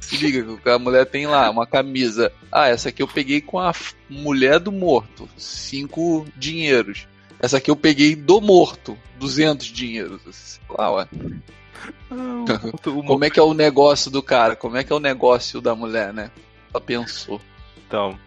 Se 0.00 0.18
liga 0.18 0.58
que 0.58 0.68
a 0.68 0.78
mulher 0.78 1.06
tem 1.06 1.26
lá 1.26 1.48
uma 1.48 1.66
camisa. 1.66 2.30
Ah, 2.52 2.68
essa 2.68 2.90
aqui 2.90 3.02
eu 3.02 3.08
peguei 3.08 3.40
com 3.40 3.58
a 3.58 3.72
mulher 4.10 4.60
do 4.60 4.70
morto. 4.70 5.26
Cinco 5.38 6.26
dinheiros. 6.36 7.08
Essa 7.40 7.58
aqui 7.58 7.70
eu 7.70 7.76
peguei 7.76 8.16
do 8.16 8.40
morto. 8.40 8.96
200 9.18 9.66
dinheiros. 9.66 10.60
Lá, 10.68 10.92
ué. 10.92 11.08
Como 13.06 13.24
é 13.24 13.30
que 13.30 13.38
é 13.38 13.42
o 13.42 13.54
negócio 13.54 14.10
do 14.10 14.22
cara? 14.22 14.56
Como 14.56 14.76
é 14.76 14.84
que 14.84 14.92
é 14.92 14.96
o 14.96 15.00
negócio 15.00 15.60
da 15.60 15.74
mulher, 15.74 16.12
né? 16.12 16.30
Ela 16.72 16.80
pensou. 16.80 17.40
Então, 17.86 18.18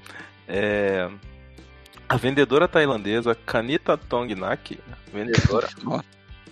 é, 0.48 1.10
a 2.08 2.18
vendedora 2.18 2.68
tailandesa 2.68 3.36
Kanita 3.36 3.98
Tongnak, 3.98 4.80
vendedora, 5.14 5.70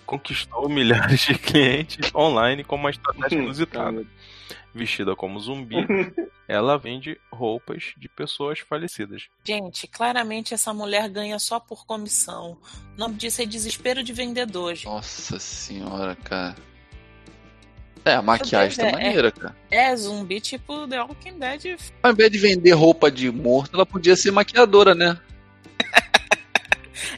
conquistou 0.06 0.68
milhares 0.68 1.20
de 1.20 1.34
clientes 1.34 2.14
online 2.14 2.64
com 2.64 2.76
uma 2.76 2.90
estratégia 2.90 3.36
inusitada. 3.38 4.04
Vestida 4.74 5.14
como 5.16 5.38
zumbi, 5.38 5.76
ela 6.48 6.78
vende 6.78 7.18
roupas 7.32 7.94
de 7.96 8.08
pessoas 8.08 8.58
falecidas. 8.60 9.28
Gente, 9.44 9.86
claramente 9.86 10.54
essa 10.54 10.72
mulher 10.72 11.08
ganha 11.08 11.38
só 11.38 11.60
por 11.60 11.86
comissão. 11.86 12.58
O 12.94 12.98
nome 12.98 13.14
disso 13.14 13.42
é 13.42 13.46
desespero 13.46 14.02
de 14.02 14.12
vendedor, 14.12 14.74
gente. 14.74 14.86
Nossa 14.86 15.38
senhora, 15.38 16.16
cara. 16.16 16.56
É, 18.04 18.14
a 18.14 18.22
maquiagem 18.22 18.78
tá 18.78 18.86
É, 18.86 18.88
é. 18.88 18.92
maneira, 18.92 19.30
cara. 19.30 19.56
É 19.70 19.94
zumbi 19.94 20.40
tipo 20.40 20.88
The 20.88 21.02
Walking 21.02 21.38
Dead. 21.38 21.78
Ao 22.02 22.12
invés 22.12 22.30
de 22.30 22.38
vender 22.38 22.72
roupa 22.72 23.10
de 23.10 23.30
morto, 23.30 23.74
ela 23.74 23.84
podia 23.84 24.16
ser 24.16 24.30
maquiadora, 24.30 24.94
né? 24.94 25.18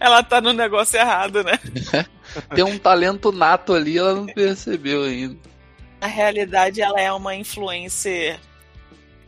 Ela 0.00 0.22
tá 0.22 0.40
no 0.40 0.52
negócio 0.52 0.98
errado, 0.98 1.44
né? 1.44 1.58
Tem 2.54 2.64
um 2.64 2.78
talento 2.78 3.30
nato 3.30 3.72
ali, 3.74 3.98
ela 3.98 4.14
não 4.14 4.26
percebeu 4.34 5.04
ainda. 5.04 5.36
Na 6.02 6.08
realidade, 6.08 6.82
ela 6.82 7.00
é 7.00 7.12
uma 7.12 7.32
influencer 7.32 8.36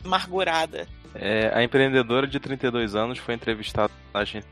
amargurada. 0.03 0.85
É, 1.13 1.49
a 1.55 1.63
empreendedora 1.63 2.27
de 2.27 2.37
32 2.37 2.95
anos 2.95 3.17
foi 3.17 3.33
entrevistada 3.33 3.93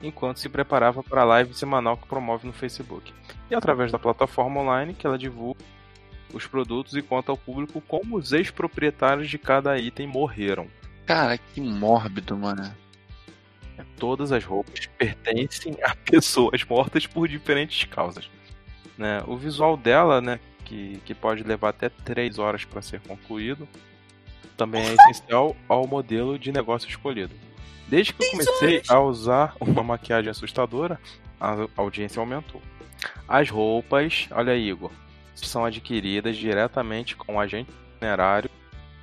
enquanto 0.01 0.39
se 0.39 0.47
preparava 0.47 1.03
para 1.03 1.23
a 1.23 1.25
live 1.25 1.53
semanal 1.53 1.97
que 1.97 2.07
promove 2.07 2.47
no 2.47 2.53
Facebook. 2.53 3.13
E 3.51 3.53
através 3.53 3.91
da 3.91 3.99
plataforma 3.99 4.61
online 4.61 4.93
que 4.93 5.05
ela 5.05 5.17
divulga 5.17 5.59
os 6.33 6.47
produtos 6.47 6.95
e 6.95 7.01
conta 7.01 7.29
ao 7.29 7.37
público 7.37 7.81
como 7.81 8.15
os 8.15 8.31
ex-proprietários 8.31 9.29
de 9.29 9.37
cada 9.37 9.77
item 9.77 10.07
morreram. 10.07 10.67
Cara, 11.05 11.37
que 11.37 11.59
mórbido, 11.59 12.37
mano. 12.37 12.73
Todas 13.97 14.31
as 14.31 14.45
roupas 14.45 14.85
pertencem 14.97 15.75
a 15.83 15.93
pessoas 16.09 16.63
mortas 16.63 17.05
por 17.05 17.27
diferentes 17.27 17.83
causas. 17.83 18.29
Né? 18.97 19.21
O 19.27 19.35
visual 19.35 19.75
dela, 19.75 20.21
né, 20.21 20.39
que, 20.63 20.99
que 21.05 21.13
pode 21.13 21.43
levar 21.43 21.69
até 21.69 21.89
3 21.89 22.39
horas 22.39 22.65
para 22.65 22.81
ser 22.81 22.99
concluído. 23.01 23.67
Também 24.55 24.81
é 24.81 24.93
essencial 24.93 25.55
ao 25.67 25.87
modelo 25.87 26.37
de 26.37 26.51
negócio 26.51 26.87
escolhido. 26.89 27.33
Desde 27.87 28.13
que 28.13 28.23
eu 28.23 28.31
comecei 28.31 28.81
a 28.87 28.99
usar 28.99 29.55
uma 29.59 29.83
maquiagem 29.83 30.29
assustadora, 30.29 30.99
a 31.39 31.67
audiência 31.75 32.19
aumentou. 32.19 32.61
As 33.27 33.49
roupas, 33.49 34.27
olha 34.31 34.53
aí, 34.53 34.69
Igor, 34.69 34.91
são 35.35 35.65
adquiridas 35.65 36.37
diretamente 36.37 37.15
com 37.15 37.35
o 37.35 37.39
agente 37.39 37.69
funerário 37.99 38.49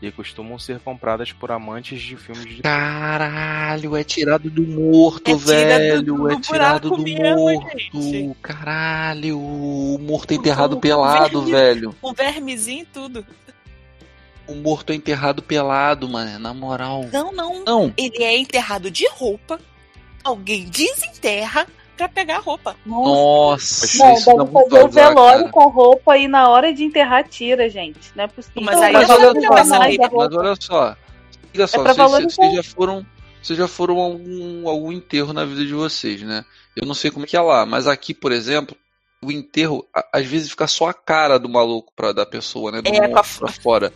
e 0.02 0.10
costumam 0.10 0.58
ser 0.58 0.78
compradas 0.80 1.30
por 1.32 1.50
amantes 1.52 2.00
de 2.00 2.16
filmes 2.16 2.56
de 2.56 2.62
Caralho, 2.62 3.94
é 3.96 4.02
tirado 4.02 4.48
do 4.48 4.62
morto, 4.62 5.30
É 5.30 5.34
velho. 5.34 6.02
do- 6.02 6.30
é 6.30 6.34
do 6.36 6.40
tirado 6.40 6.90
do 6.90 6.96
morto. 7.06 7.78
gente. 7.78 8.34
Caralho, 8.42 9.38
o 9.38 9.98
morto 10.00 10.32
é 10.32 10.34
enterrado 10.36 10.76
O 10.78 10.80
pelado, 10.80 11.42
verme- 11.42 11.50
velho. 11.52 11.96
Com 12.00 12.12
vermezinho 12.14 12.82
e 12.82 12.86
tudo. 12.86 13.26
O 14.46 14.54
morto 14.54 14.90
é 14.92 14.96
enterrado 14.96 15.42
pelado, 15.42 16.08
mano. 16.08 16.38
Na 16.38 16.52
moral. 16.54 17.06
Não, 17.12 17.30
não. 17.30 17.62
Não, 17.64 17.94
Ele 17.96 18.24
é 18.24 18.36
enterrado 18.38 18.90
de 18.90 19.06
roupa. 19.10 19.60
Alguém 20.24 20.64
desenterra 20.64 21.66
pra 22.08 22.14
pegar 22.22 22.36
a 22.36 22.40
roupa. 22.40 22.76
nossa, 22.86 23.98
Não, 24.04 24.12
isso 24.14 24.26
dá 24.26 24.44
deve 24.44 24.52
fazer 24.52 24.84
o 24.84 24.88
velório 24.88 25.38
cara. 25.40 25.52
com 25.52 25.68
roupa 25.68 26.16
e 26.18 26.28
na 26.28 26.48
hora 26.48 26.72
de 26.72 26.84
enterrar 26.84 27.28
tira, 27.28 27.68
gente. 27.68 28.10
Não 28.14 28.24
é 28.24 28.26
possível. 28.28 28.62
Mas 28.62 28.80
aí 28.80 28.92
Mas 28.92 29.10
a 29.10 29.14
olha 29.14 29.24
só, 29.40 29.50
Mas 29.50 29.70
olha 30.36 30.56
só. 30.60 30.96
Olha 31.54 31.66
só, 31.66 31.80
É 31.80 31.82
pra 31.82 31.92
vocês, 32.08 32.34
vocês 32.34 32.54
já 32.54 32.62
foram. 32.62 33.06
Vocês 33.42 33.58
já 33.58 33.66
foram 33.66 33.98
a 33.98 34.04
algum, 34.04 34.68
algum 34.68 34.92
enterro 34.92 35.32
na 35.32 35.44
vida 35.44 35.64
de 35.64 35.72
vocês, 35.72 36.22
né? 36.22 36.44
Eu 36.76 36.86
não 36.86 36.94
sei 36.94 37.10
como 37.10 37.24
é 37.24 37.28
que 37.28 37.36
é 37.36 37.40
lá, 37.40 37.64
mas 37.64 37.86
aqui, 37.88 38.12
por 38.14 38.32
exemplo, 38.32 38.76
o 39.22 39.32
enterro, 39.32 39.86
a- 39.94 40.06
às 40.12 40.26
vezes 40.26 40.50
fica 40.50 40.66
só 40.66 40.88
a 40.88 40.94
cara 40.94 41.38
do 41.38 41.48
maluco 41.48 41.90
pra, 41.96 42.12
da 42.12 42.24
pessoa, 42.26 42.70
né? 42.70 42.82
Do 42.82 42.88
É, 42.88 42.98
com 42.98 43.04
a 43.04 43.08
morto 43.08 43.24
fo- 43.24 43.40
pra 43.40 43.48
fora. 43.52 43.92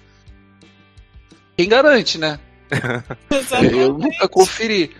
Quem 1.56 1.68
garante, 1.68 2.18
né? 2.18 2.40
Eu 3.72 3.92
nunca 3.98 4.26
conferi. 4.28 4.94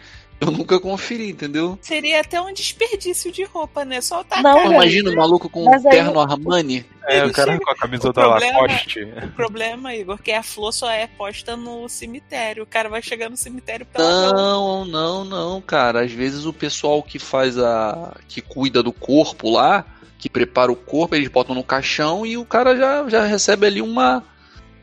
Eu 0.44 0.50
nunca 0.50 0.78
conferi, 0.78 1.30
entendeu? 1.30 1.78
Seria 1.80 2.20
até 2.20 2.40
um 2.40 2.52
desperdício 2.52 3.33
de 3.33 3.44
roupa, 3.44 3.85
né? 3.85 4.00
Só 4.00 4.22
tá 4.22 4.42
Não, 4.42 4.72
imagina 4.72 5.11
o 5.11 5.16
maluco 5.16 5.48
com 5.48 5.64
um 5.64 5.83
terno 5.83 6.20
Armani. 6.20 6.85
É, 7.07 7.24
o 7.24 7.33
cara 7.33 7.59
com 7.59 7.70
a 7.70 7.74
camisa 7.76 8.12
da 8.12 8.22
problema- 8.22 8.61
Lacoste. 8.61 9.02
O 9.02 9.28
problema, 9.33 9.94
Igor, 9.94 10.18
que 10.22 10.33
a 10.33 10.42
flor 10.42 10.72
só 10.72 10.90
é 10.90 11.07
posta 11.07 11.57
no 11.57 11.88
cemitério. 11.88 12.62
O 12.62 12.66
cara 12.66 12.88
vai 12.88 13.02
chegar 13.02 13.28
no 13.30 13.37
cemitério 13.37 13.85
pela 13.87 14.33
Não, 14.33 14.85
não, 14.85 15.24
não, 15.24 15.61
cara. 15.61 16.02
Às 16.02 16.12
vezes 16.12 16.44
o 16.46 16.52
pessoal 16.52 17.02
que 17.02 17.18
faz 17.18 17.59
a. 17.59 18.14
que 18.28 18.40
cuida 18.40 18.83
do 18.83 18.92
corpo 18.92 19.50
lá, 19.50 19.85
que 20.18 20.28
prepara 20.30 20.72
o 20.72 20.76
corpo, 20.76 21.14
eles 21.14 21.28
botam 21.28 21.54
no 21.54 21.62
caixão 21.64 22.24
e 22.24 22.37
o 22.37 22.44
cara 22.44 22.74
já, 22.76 23.09
já 23.09 23.24
recebe 23.24 23.66
ali 23.66 23.83
uma, 23.83 24.24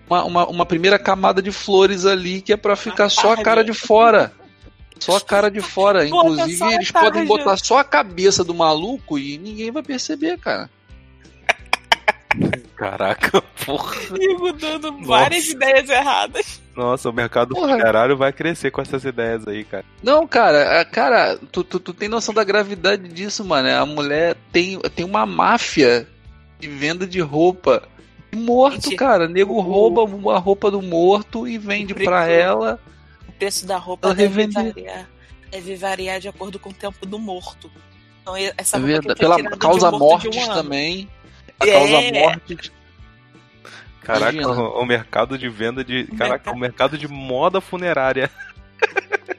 uma, 0.08 0.24
uma, 0.24 0.48
uma 0.48 0.66
primeira 0.66 1.00
camada 1.00 1.42
de 1.42 1.52
flores 1.52 2.06
ali 2.06 2.42
que 2.42 2.54
é 2.54 2.58
pra 2.58 2.76
ficar 2.76 3.10
só 3.10 3.34
a 3.34 3.38
cara 3.44 3.64
de 3.64 3.74
fora. 3.74 4.32
Só 5.02 5.18
a 5.18 5.22
cara 5.22 5.50
de 5.50 5.60
fora. 5.62 6.06
Inclusive, 6.06 6.64
eles 6.74 6.92
podem 6.92 7.26
botar 7.26 7.58
só 7.58 7.80
a 7.80 7.84
cabeça 7.84 8.44
do 8.44 8.54
maluco 8.54 9.18
e 9.18 9.38
ninguém 9.38 9.72
vai 9.72 9.82
perceber, 9.84 10.38
cara. 10.38 10.70
Caraca, 12.76 13.42
porra. 13.66 13.96
Igor 14.20 14.54
dando 14.54 15.04
várias 15.06 15.50
ideias 15.50 15.90
erradas. 15.90 16.62
Nossa, 16.76 17.10
o 17.10 17.14
mercado 17.14 17.54
Porra. 17.54 17.78
funerário 17.78 18.16
vai 18.18 18.32
crescer 18.32 18.72
com 18.72 18.82
essas 18.82 19.04
ideias 19.04 19.48
aí, 19.48 19.64
cara. 19.64 19.84
Não, 20.02 20.26
cara, 20.26 20.80
a- 20.82 20.86
cara, 20.86 21.38
tu, 21.52 21.64
tu, 21.64 21.80
tu 21.80 21.94
tem 21.94 22.08
noção 22.08 22.34
da 22.34 22.44
gravidade 22.44 23.08
disso, 23.10 23.44
mano? 23.44 23.70
A 23.70 23.86
mulher 23.86 24.36
tem, 24.52 24.80
tem 24.96 25.06
uma 25.06 25.26
máfia 25.26 26.08
de 26.60 26.68
venda 26.70 27.06
de 27.06 27.20
roupa. 27.20 27.84
de 28.32 28.40
Morto, 28.40 28.84
Gente, 28.86 28.96
cara. 28.96 29.28
Nego 29.28 29.54
o- 29.56 29.62
rouba 29.62 30.02
a 30.34 30.40
roupa 30.40 30.72
do 30.72 30.82
morto 30.82 31.48
e 31.48 31.58
vende 31.58 31.94
pra 31.94 32.28
ela. 32.28 32.80
O 33.42 33.44
preço 33.44 33.66
da 33.66 33.78
roupa 33.78 34.10
Ela 34.10 34.14
deve 34.16 34.46
variar, 34.46 35.10
deve 35.50 35.76
variar 35.76 36.20
de 36.20 36.28
acordo 36.28 36.60
com 36.60 36.70
o 36.70 36.74
tempo 36.74 37.08
do 37.08 37.18
morto. 37.18 37.72
Então, 38.22 38.36
essa 38.56 38.78
É 38.78 38.80
roupa 38.80 39.16
pela 39.16 39.58
causa 39.58 39.90
um 39.90 39.98
mortes 39.98 40.38
um 40.38 40.54
também. 40.54 41.10
A 41.60 41.66
É. 41.68 41.72
causa 41.72 42.20
mortes. 42.20 42.72
Caraca, 44.04 44.32
Imagina. 44.34 44.62
o, 44.62 44.82
o 44.82 44.86
mercado 44.86 45.40
de 45.40 45.50
venda 45.50 45.84
de. 45.84 46.02
O 46.12 46.16
Caraca, 46.16 46.30
mercado- 46.36 46.56
o 46.56 46.60
mercado 46.60 46.98
de 47.00 47.08
moda 47.08 47.60
funerária. 47.60 48.30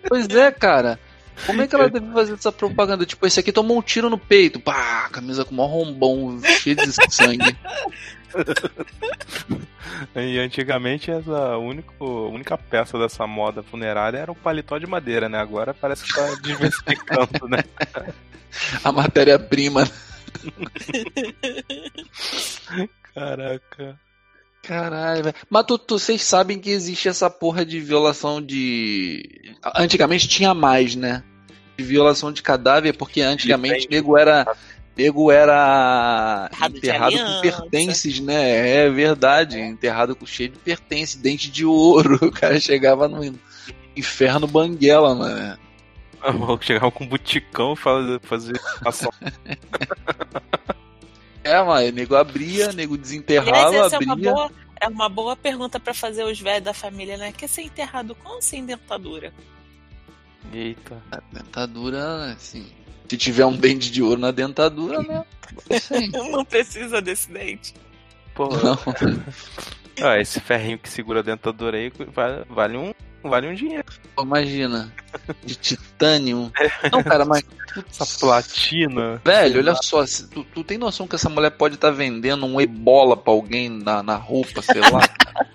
Pois 0.08 0.28
é, 0.30 0.50
cara. 0.50 0.98
Como 1.46 1.62
é 1.62 1.66
que 1.66 1.74
ela 1.74 1.88
deve 1.88 2.12
fazer 2.12 2.34
essa 2.34 2.52
propaganda? 2.52 3.04
Tipo, 3.06 3.26
esse 3.26 3.40
aqui 3.40 3.52
tomou 3.52 3.78
um 3.78 3.82
tiro 3.82 4.08
no 4.08 4.18
peito. 4.18 4.60
Pá, 4.60 5.08
camisa 5.10 5.44
com 5.44 5.54
mó 5.54 5.66
rombão, 5.66 6.40
cheio 6.60 6.76
de 6.76 6.92
sangue. 7.12 7.56
E 10.16 10.38
antigamente 10.38 11.10
essa 11.10 11.56
única, 11.58 11.92
única 12.02 12.58
peça 12.58 12.98
dessa 12.98 13.26
moda 13.26 13.62
funerária 13.62 14.18
era 14.18 14.32
um 14.32 14.34
paletó 14.34 14.78
de 14.78 14.86
madeira, 14.86 15.28
né? 15.28 15.38
Agora 15.38 15.72
parece 15.72 16.04
que 16.04 16.14
tá 16.14 16.34
diversificando, 16.42 17.48
né? 17.48 17.58
A 18.82 18.90
matéria-prima. 18.90 19.88
Caraca. 23.14 23.98
Caralho, 24.62 25.25
velho. 25.25 25.35
Mas 25.51 25.64
tu, 25.66 25.77
tu- 25.77 25.98
vocês 25.98 26.22
sabem 26.22 26.59
que 26.59 26.70
existe 26.70 27.09
essa 27.09 27.29
porra 27.29 27.66
de 27.66 27.81
violação 27.81 28.40
de. 28.40 29.55
Antigamente 29.77 30.29
tinha 30.29 30.55
mais, 30.55 30.94
né? 30.94 31.22
De 31.77 31.85
violação 31.85 32.33
de 32.33 32.42
cadáver, 32.42 32.96
porque 32.96 33.20
antigamente 33.20 33.88
nego 33.90 34.16
era. 34.16 34.46
Nego 34.96 35.33
era 35.33 36.48
Enterrado 36.53 36.77
enterrado 36.77 37.16
com 37.18 37.40
pertences, 37.40 38.20
né? 38.20 38.85
É 38.85 38.90
verdade, 38.90 39.59
enterrado 39.59 40.14
com 40.14 40.27
cheio 40.27 40.51
de 40.51 40.59
pertences, 40.59 41.16
dente 41.16 41.51
de 41.51 41.64
ouro. 41.64 42.18
O 42.22 42.31
cara 42.31 42.61
chegava 42.61 43.09
no 43.09 43.35
inferno 43.96 44.46
banguela, 44.46 45.14
mano. 45.14 45.59
Chegava 46.61 46.90
com 46.92 47.05
um 47.05 47.09
buticão 47.09 47.72
e 47.72 47.77
fazer, 47.77 48.20
fazer. 48.20 48.61
É, 51.44 51.62
mano, 51.62 51.90
nego 51.92 52.14
abria, 52.14 52.72
nego 52.72 52.96
desenterrava, 52.96 53.68
Aliás, 53.68 53.87
essa 53.87 53.96
é 53.96 54.09
abria. 54.11 54.31
uma 54.31 54.35
boa, 54.35 54.52
é 54.81 54.88
uma 54.88 55.09
boa 55.09 55.37
pergunta 55.37 55.81
pra 55.81 55.92
fazer 55.94 56.24
os 56.24 56.40
velhos 56.40 56.64
da 56.64 56.74
família, 56.74 57.16
né? 57.16 57.33
Quer 57.33 57.48
ser 57.48 57.62
enterrado 57.62 58.14
com 58.14 58.28
ou 58.31 58.42
sem 58.42 58.64
dentadura? 58.64 59.33
Eita. 60.52 61.02
A 61.11 61.20
dentadura, 61.33 62.33
assim. 62.33 62.66
Se 63.09 63.16
tiver 63.16 63.44
um 63.44 63.57
dente 63.57 63.90
de 63.90 64.02
ouro 64.02 64.20
na 64.20 64.31
dentadura, 64.31 65.02
né? 65.02 65.24
Sim. 65.81 66.09
Não 66.31 66.44
precisa 66.44 67.00
desse 67.02 67.31
dente. 67.31 67.74
Pô, 68.35 68.48
Não. 68.48 68.78
ah, 70.02 70.18
esse 70.18 70.40
ferrinho 70.40 70.78
que 70.78 70.88
segura 70.88 71.20
a 71.20 71.22
dentadura 71.22 71.76
aí 71.76 71.92
vale, 72.09 72.44
vale 72.48 72.76
um, 72.76 72.94
vale 73.22 73.48
um 73.48 73.54
dinheiro. 73.54 73.85
Pô, 74.14 74.22
Imagina. 74.22 74.92
De 75.44 75.54
titânio. 75.54 76.52
Não, 76.90 77.02
cara, 77.02 77.24
mas. 77.24 77.42
Essa 77.88 78.20
platina. 78.20 79.20
Velho, 79.24 79.58
olha 79.61 79.74
só. 79.76 80.04
se 80.04 80.28
Tu, 80.28 80.44
tu 80.44 80.62
tem 80.64 80.76
noção 80.76 81.06
que 81.08 81.14
essa 81.14 81.28
mulher 81.30 81.50
pode 81.50 81.76
estar 81.76 81.90
vendendo 81.90 82.44
um 82.44 82.61
ebola 82.61 83.16
pra 83.16 83.32
alguém 83.32 83.68
na, 83.68 84.02
na 84.02 84.16
roupa, 84.16 84.61
sei 84.61 84.80
lá? 84.80 85.00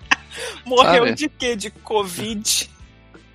Morreu 0.64 1.04
Sabe? 1.06 1.14
de 1.14 1.28
quê? 1.28 1.56
De 1.56 1.70
Covid? 1.70 2.70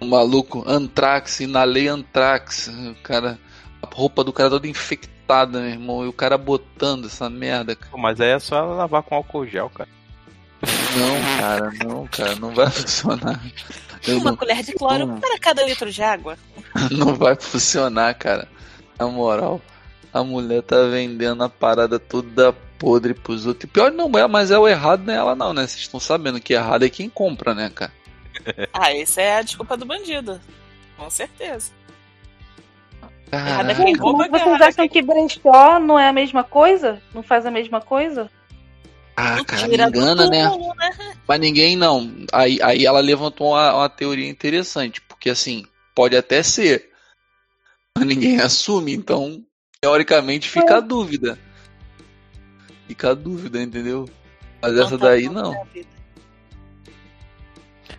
Um 0.02 0.08
maluco, 0.10 0.63
antrax, 0.67 1.39
inalei 1.39 1.88
antrax. 1.88 2.67
O 2.67 2.96
cara. 3.02 3.39
A 3.82 3.88
roupa 3.96 4.24
do 4.24 4.32
cara 4.34 4.50
toda 4.50 4.67
infectada, 4.67 5.60
meu 5.60 5.69
irmão. 5.69 6.06
E 6.06 6.08
o 6.08 6.13
cara 6.13 6.38
botando 6.38 7.06
essa 7.06 7.30
merda. 7.30 7.76
cara. 7.76 7.98
Mas 7.98 8.19
aí 8.22 8.30
é 8.32 8.39
só 8.39 8.58
ela 8.58 8.76
lavar 8.76 9.04
com 9.04 9.15
álcool 9.15 9.46
gel, 9.46 9.69
cara. 9.69 9.89
Não, 10.98 11.39
cara, 11.39 11.72
não, 11.86 12.08
cara. 12.08 12.36
Não 12.36 12.54
vai 12.54 12.67
funcionar. 12.72 13.41
Eu 14.08 14.18
Uma 14.18 14.32
não, 14.32 14.38
colher 14.38 14.62
de 14.63 14.74
cloro 14.74 15.06
Hum. 15.06 15.20
para 15.20 15.39
cada 15.39 15.63
litro 15.63 15.92
de 15.92 16.02
água. 16.02 16.38
não 16.92 17.16
vai 17.16 17.36
funcionar, 17.36 18.13
cara. 18.16 18.48
Na 19.00 19.08
moral. 19.08 19.62
A 20.13 20.24
mulher 20.24 20.62
tá 20.62 20.84
vendendo 20.84 21.44
a 21.44 21.50
parada 21.50 21.98
toda 21.98 22.54
podre 22.78 23.13
pros 23.13 23.46
outros. 23.46 23.63
E 23.63 23.68
pior 23.68 23.92
não 23.92 24.12
é, 24.18 24.28
mas 24.28 24.52
é 24.52 24.60
o 24.60 24.68
errado 24.68 25.04
não 25.06 25.13
é 25.13 25.18
ela 25.18 25.36
não, 25.36 25.54
né? 25.54 25.66
Vocês 25.66 25.82
estão 25.82 26.00
sabendo 26.00 26.39
que 26.39 26.54
errado 26.54 26.84
é 26.84 26.89
quem 26.89 27.10
compra, 27.10 27.54
né, 27.56 27.72
cara? 27.74 27.92
Ah, 28.74 28.94
essa 28.94 29.22
é 29.22 29.38
a 29.38 29.42
desculpa 29.42 29.78
do 29.78 29.86
bandido. 29.86 30.42
Com 30.98 31.10
certeza. 31.10 31.72
Errado 33.32 33.72
é 33.72 33.76
quem 33.76 33.96
rouba, 33.96 34.28
vocês 34.28 34.62
é 34.62 34.66
acham 34.66 34.88
que 34.88 35.02
brechó 35.02 35.80
não 35.80 35.98
é 35.98 36.10
a 36.10 36.13
mesma 36.13 36.44
coisa? 36.44 37.02
Não 37.13 37.24
faz 37.24 37.46
a 37.46 37.52
mesma 37.52 37.80
coisa? 37.80 38.30
Ah, 39.15 39.43
cara, 39.45 39.67
do 39.67 39.76
engana, 39.76 40.28
né? 40.28 40.49
túmulo, 40.49 40.73
né? 40.76 41.15
Mas 41.28 41.39
ninguém 41.39 41.76
não. 41.76 42.12
Aí, 42.32 42.60
aí 42.62 42.86
ela 42.86 42.99
levantou 42.99 43.52
uma, 43.52 43.76
uma 43.76 43.89
teoria 43.89 44.28
interessante, 44.28 45.02
porque 45.02 45.30
assim, 45.30 45.65
pode 45.93 46.17
até 46.17 46.41
ser, 46.41 46.89
mas 47.97 48.08
ninguém 48.08 48.39
assume, 48.41 48.93
então 48.93 49.43
teoricamente 49.80 50.49
fica 50.49 50.78
a 50.78 50.80
dúvida. 50.80 51.38
Fica 52.88 53.12
a 53.12 53.13
dúvida, 53.13 53.62
entendeu? 53.62 54.10
Mas 54.62 54.73
essa 54.78 54.91
Conta 54.91 55.06
daí 55.06 55.30
não. 55.30 55.65
vida. 55.73 55.93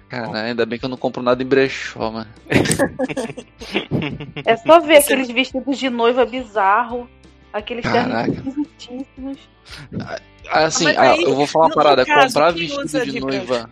Cara, 0.08 0.42
ainda 0.42 0.64
bem 0.64 0.78
que 0.78 0.84
eu 0.84 0.88
não 0.88 0.96
compro 0.96 1.22
nada 1.22 1.42
em 1.42 1.46
brechó, 1.46 2.10
mano. 2.10 2.30
É 4.44 4.56
só 4.56 4.78
ver 4.80 4.98
aqueles 4.98 5.28
vestidos 5.30 5.78
de 5.78 5.90
noiva 5.90 6.24
bizarro. 6.24 7.08
Aqueles 7.54 7.84
ternos 7.84 8.36
esquisitíssimos. 8.36 9.38
Assim, 10.50 10.88
ah, 10.88 11.12
aí, 11.12 11.22
eu 11.22 11.36
vou 11.36 11.46
falar 11.46 11.66
uma 11.66 11.74
parada. 11.74 12.04
caso, 12.04 12.26
comprar 12.26 12.50
vestido 12.50 13.04
de 13.04 13.12
de 13.12 13.20
noiva. 13.20 13.70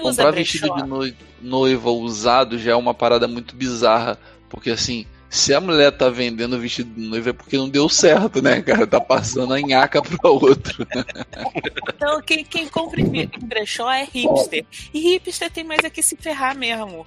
Comprar 0.00 0.32
brechó? 0.32 0.32
vestido 0.32 0.74
de 0.74 0.88
noi- 0.88 1.16
noiva 1.38 1.90
usado 1.90 2.58
já 2.58 2.72
é 2.72 2.74
uma 2.74 2.94
parada 2.94 3.28
muito 3.28 3.54
bizarra. 3.54 4.18
Porque 4.48 4.70
assim, 4.70 5.04
se 5.28 5.52
a 5.52 5.60
mulher 5.60 5.92
tá 5.92 6.08
vendendo 6.08 6.58
vestido 6.58 6.94
de 6.94 7.06
noiva 7.06 7.30
é 7.30 7.32
porque 7.34 7.58
não 7.58 7.68
deu 7.68 7.86
certo, 7.86 8.40
né, 8.40 8.62
cara? 8.62 8.86
Tá 8.86 8.98
passando 8.98 9.52
a 9.52 9.60
nhaca 9.60 10.00
pra 10.00 10.30
outro. 10.30 10.86
Então, 11.94 12.18
quem, 12.22 12.42
quem 12.44 12.66
compra 12.66 12.98
em 12.98 13.28
brechó 13.42 13.92
é 13.92 14.04
hipster. 14.10 14.64
E 14.94 15.00
hipster 15.00 15.50
tem 15.50 15.64
mais 15.64 15.84
é 15.84 15.90
que 15.90 16.02
se 16.02 16.16
ferrar 16.16 16.56
mesmo. 16.56 17.06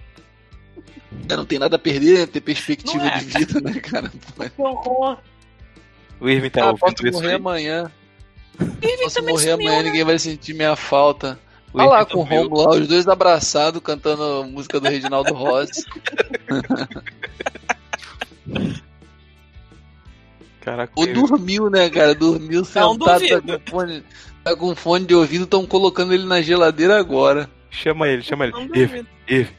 Não 1.27 1.45
tem 1.45 1.57
nada 1.57 1.77
a 1.77 1.79
perder, 1.79 2.19
né? 2.19 2.25
ter 2.27 2.41
perspectiva 2.41 3.07
é. 3.07 3.17
de 3.17 3.25
vida, 3.25 3.59
né, 3.59 3.79
cara? 3.79 4.11
Pô, 4.35 4.43
Que 4.43 4.61
horror. 4.61 5.17
O 6.19 6.29
Irving 6.29 6.49
tá 6.49 6.63
ah, 6.63 6.67
ouvindo 6.67 6.79
posso 6.79 7.07
isso 7.07 7.13
morrer 7.13 7.29
aí? 7.29 7.35
amanhã. 7.35 7.91
Irving 8.59 9.03
Posso 9.03 9.15
também 9.15 9.33
morrer 9.33 9.51
sumiu, 9.51 9.67
amanhã, 9.67 9.83
né? 9.83 9.89
ninguém 9.89 10.03
vai 10.03 10.19
sentir 10.19 10.53
minha 10.53 10.75
falta. 10.75 11.39
Olha 11.73 11.87
lá 11.87 11.99
Irving 12.01 12.11
com 12.13 12.19
o. 12.19 12.23
Romulo 12.23 12.61
lá, 12.63 12.69
os 12.77 12.87
dois 12.87 13.07
abraçados, 13.07 13.81
cantando 13.81 14.23
a 14.23 14.43
música 14.43 14.79
do 14.79 14.87
Reginaldo 14.87 15.33
Rossi. 15.33 15.83
Caraca, 20.65 20.91
Ou 20.95 21.05
dormiu, 21.13 21.69
né, 21.69 21.87
cara? 21.91 22.15
Dormiu 22.15 22.61
Não 22.61 22.65
sentado, 22.65 23.27
tá 23.27 23.39
com, 23.39 23.69
fone, 23.69 24.03
tá 24.43 24.55
com 24.55 24.75
fone 24.75 25.05
de 25.05 25.13
ouvido, 25.13 25.43
estão 25.43 25.63
colocando 25.63 26.11
ele 26.11 26.25
na 26.25 26.41
geladeira 26.41 26.97
agora. 26.97 27.47
Chama 27.69 28.07
ele, 28.07 28.23
chama 28.23 28.45
ele. 28.45 28.53
Não 28.53 28.75
Irving. 28.75 29.05
Irving, 29.27 29.53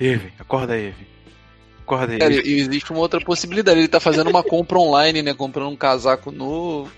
Irving, 0.00 0.32
acorda 0.36 0.72
aí, 0.72 0.86
Irving. 0.86 1.13
Acorda 1.84 2.12
aí. 2.14 2.18
Cara, 2.18 2.32
e 2.32 2.60
existe 2.60 2.90
uma 2.90 3.00
outra 3.00 3.20
possibilidade, 3.20 3.78
ele 3.78 3.88
tá 3.88 4.00
fazendo 4.00 4.30
uma 4.30 4.42
compra 4.42 4.78
online, 4.78 5.22
né? 5.22 5.34
Comprando 5.34 5.68
um 5.70 5.76
casaco 5.76 6.30
novo. 6.32 6.90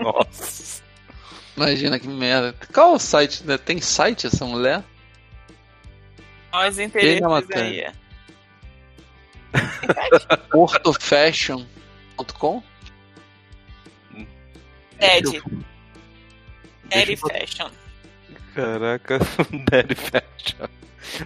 Nossa. 0.00 0.82
Imagina 1.56 1.98
que 2.00 2.08
merda. 2.08 2.54
Qual 2.72 2.94
o 2.94 2.98
site? 2.98 3.44
né? 3.44 3.56
Tem 3.58 3.80
site 3.80 4.26
essa 4.26 4.44
mulher? 4.44 4.82
Na 6.80 6.84
interesses 6.84 7.20
matéria? 7.20 7.92
aí. 9.52 9.60
Portofashion.com? 10.50 12.62
Deixa 14.98 15.36
eu- 15.36 15.42
Fashion. 17.16 17.70
Caraca, 18.54 19.18
Daddy 19.70 19.94
Fashion. 19.94 20.68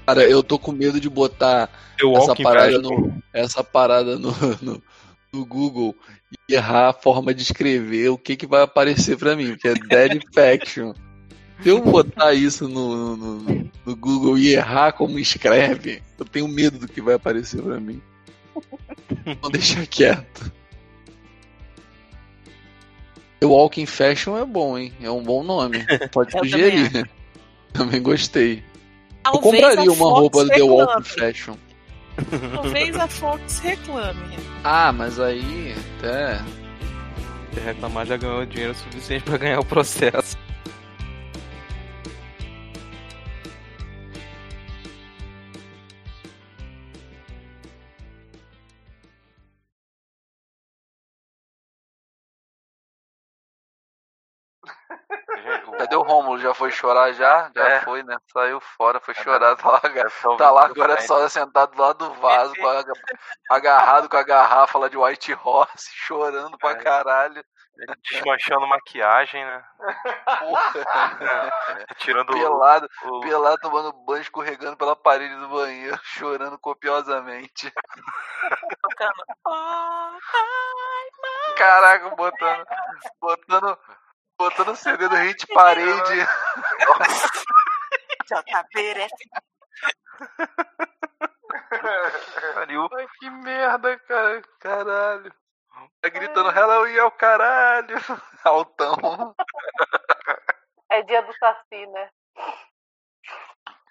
Cara, 0.06 0.24
eu 0.24 0.42
tô 0.42 0.58
com 0.58 0.72
medo 0.72 1.00
de 1.00 1.08
botar 1.08 1.68
essa 2.16 2.34
parada, 2.42 2.78
no, 2.82 3.22
essa 3.32 3.62
parada 3.64 4.18
no, 4.18 4.32
no, 4.62 4.82
no 5.32 5.46
Google 5.46 5.94
e 6.48 6.54
errar 6.54 6.88
a 6.88 6.92
forma 6.92 7.32
de 7.34 7.42
escrever 7.42 8.08
o 8.08 8.18
que, 8.18 8.36
que 8.36 8.46
vai 8.46 8.62
aparecer 8.62 9.16
pra 9.16 9.36
mim, 9.36 9.56
que 9.56 9.68
é 9.68 9.74
Dead 9.74 10.22
Faction. 10.34 10.92
Se 11.62 11.68
eu 11.70 11.80
botar 11.80 12.34
isso 12.34 12.68
no, 12.68 13.16
no, 13.16 13.36
no- 13.40 13.70
no 13.86 13.96
Google 13.96 14.36
e 14.36 14.52
errar 14.52 14.92
como 14.92 15.18
escreve, 15.18 16.02
eu 16.18 16.24
tenho 16.24 16.48
medo 16.48 16.78
do 16.78 16.88
que 16.88 17.00
vai 17.00 17.14
aparecer 17.14 17.62
pra 17.62 17.78
mim. 17.80 18.02
Vou 19.40 19.50
deixar 19.50 19.86
quieto. 19.86 20.52
The 23.40 23.46
Walking 23.46 23.86
Fashion 23.86 24.36
é 24.38 24.44
bom, 24.44 24.78
hein? 24.78 24.92
É 25.00 25.10
um 25.10 25.22
bom 25.22 25.42
nome. 25.42 25.84
Pode 26.10 26.34
Eu 26.36 26.40
sugerir. 26.40 27.08
Também 27.72 28.02
gostei. 28.02 28.62
Eu 29.24 29.32
Talvez 29.32 29.42
compraria 29.42 29.90
a 29.90 29.92
uma 29.92 30.08
roupa 30.10 30.44
do 30.44 30.50
The. 30.50 30.62
Walking 30.62 31.02
Fashion. 31.02 31.56
Talvez 32.54 32.96
a 32.96 33.06
Fox 33.06 33.58
reclame. 33.58 34.38
Ah, 34.64 34.92
mas 34.92 35.20
aí 35.20 35.74
até. 35.98 36.38
Se 37.52 37.60
reclamar, 37.60 38.06
já 38.06 38.16
ganhou 38.16 38.46
dinheiro 38.46 38.74
suficiente 38.74 39.24
pra 39.24 39.36
ganhar 39.36 39.60
o 39.60 39.64
processo. 39.64 40.36
Chorar 56.76 57.12
já? 57.12 57.50
Já 57.54 57.68
É. 57.68 57.80
foi, 57.80 58.02
né? 58.02 58.16
Saiu 58.32 58.60
fora, 58.60 59.00
foi 59.00 59.14
chorar. 59.14 59.56
Tá 59.56 59.70
lá, 59.70 59.80
É 59.84 60.36
tá 60.36 60.50
lá 60.50 60.64
agora 60.66 61.00
só 61.02 61.28
sentado 61.28 61.74
do 61.74 61.82
lado 61.82 62.08
do 62.08 62.14
vaso, 62.20 62.54
com 62.54 62.68
a- 62.68 62.84
agarrado 63.50 64.08
com 64.08 64.16
a 64.16 64.22
garrafa 64.22 64.78
lá 64.78 64.88
de 64.88 64.96
White 64.96 65.32
Horse, 65.42 65.90
chorando 65.94 66.56
pra 66.58 66.70
É. 66.70 66.74
caralho. 66.76 67.42
Desmanchando 68.10 68.66
maquiagem, 68.66 69.44
né? 69.44 69.62
Porra. 70.38 70.72
Tirando 71.98 72.30
o- 72.30 72.32
pelado, 72.32 72.88
o, 73.04 73.20
pelado 73.20 73.58
tomando 73.60 73.92
banho, 73.92 74.22
escorregando 74.22 74.78
pela 74.78 74.96
parede 74.96 75.34
do 75.36 75.48
banheiro, 75.50 75.98
chorando 76.02 76.58
copiosamente. 76.58 77.70
Oh, 79.44 80.10
Caraca, 81.56 82.10
botando. 82.16 82.64
Botando. 83.20 83.78
Botando 84.38 84.68
o 84.72 84.76
CD 84.76 85.08
do 85.08 85.14
Hit 85.16 85.46
Parade. 85.48 86.28
JBRF. 88.26 89.14
pariu. 92.54 92.88
Ai, 92.92 93.08
que 93.18 93.30
merda, 93.30 93.98
cara. 94.00 94.42
Caralho. 94.60 95.32
Tá 96.00 96.08
gritando 96.08 96.50
Halloween 96.50 96.96
é 96.96 97.04
o 97.04 97.10
caralho. 97.10 97.96
Altão. 98.44 99.34
É 100.88 101.02
dia 101.02 101.22
do 101.22 101.32
Saci, 101.34 101.86
né? 101.86 102.10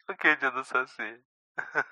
O 0.10 0.16
que 0.16 0.28
é 0.30 0.36
dia 0.36 0.52
do 0.52 0.64
Saci? 0.64 1.24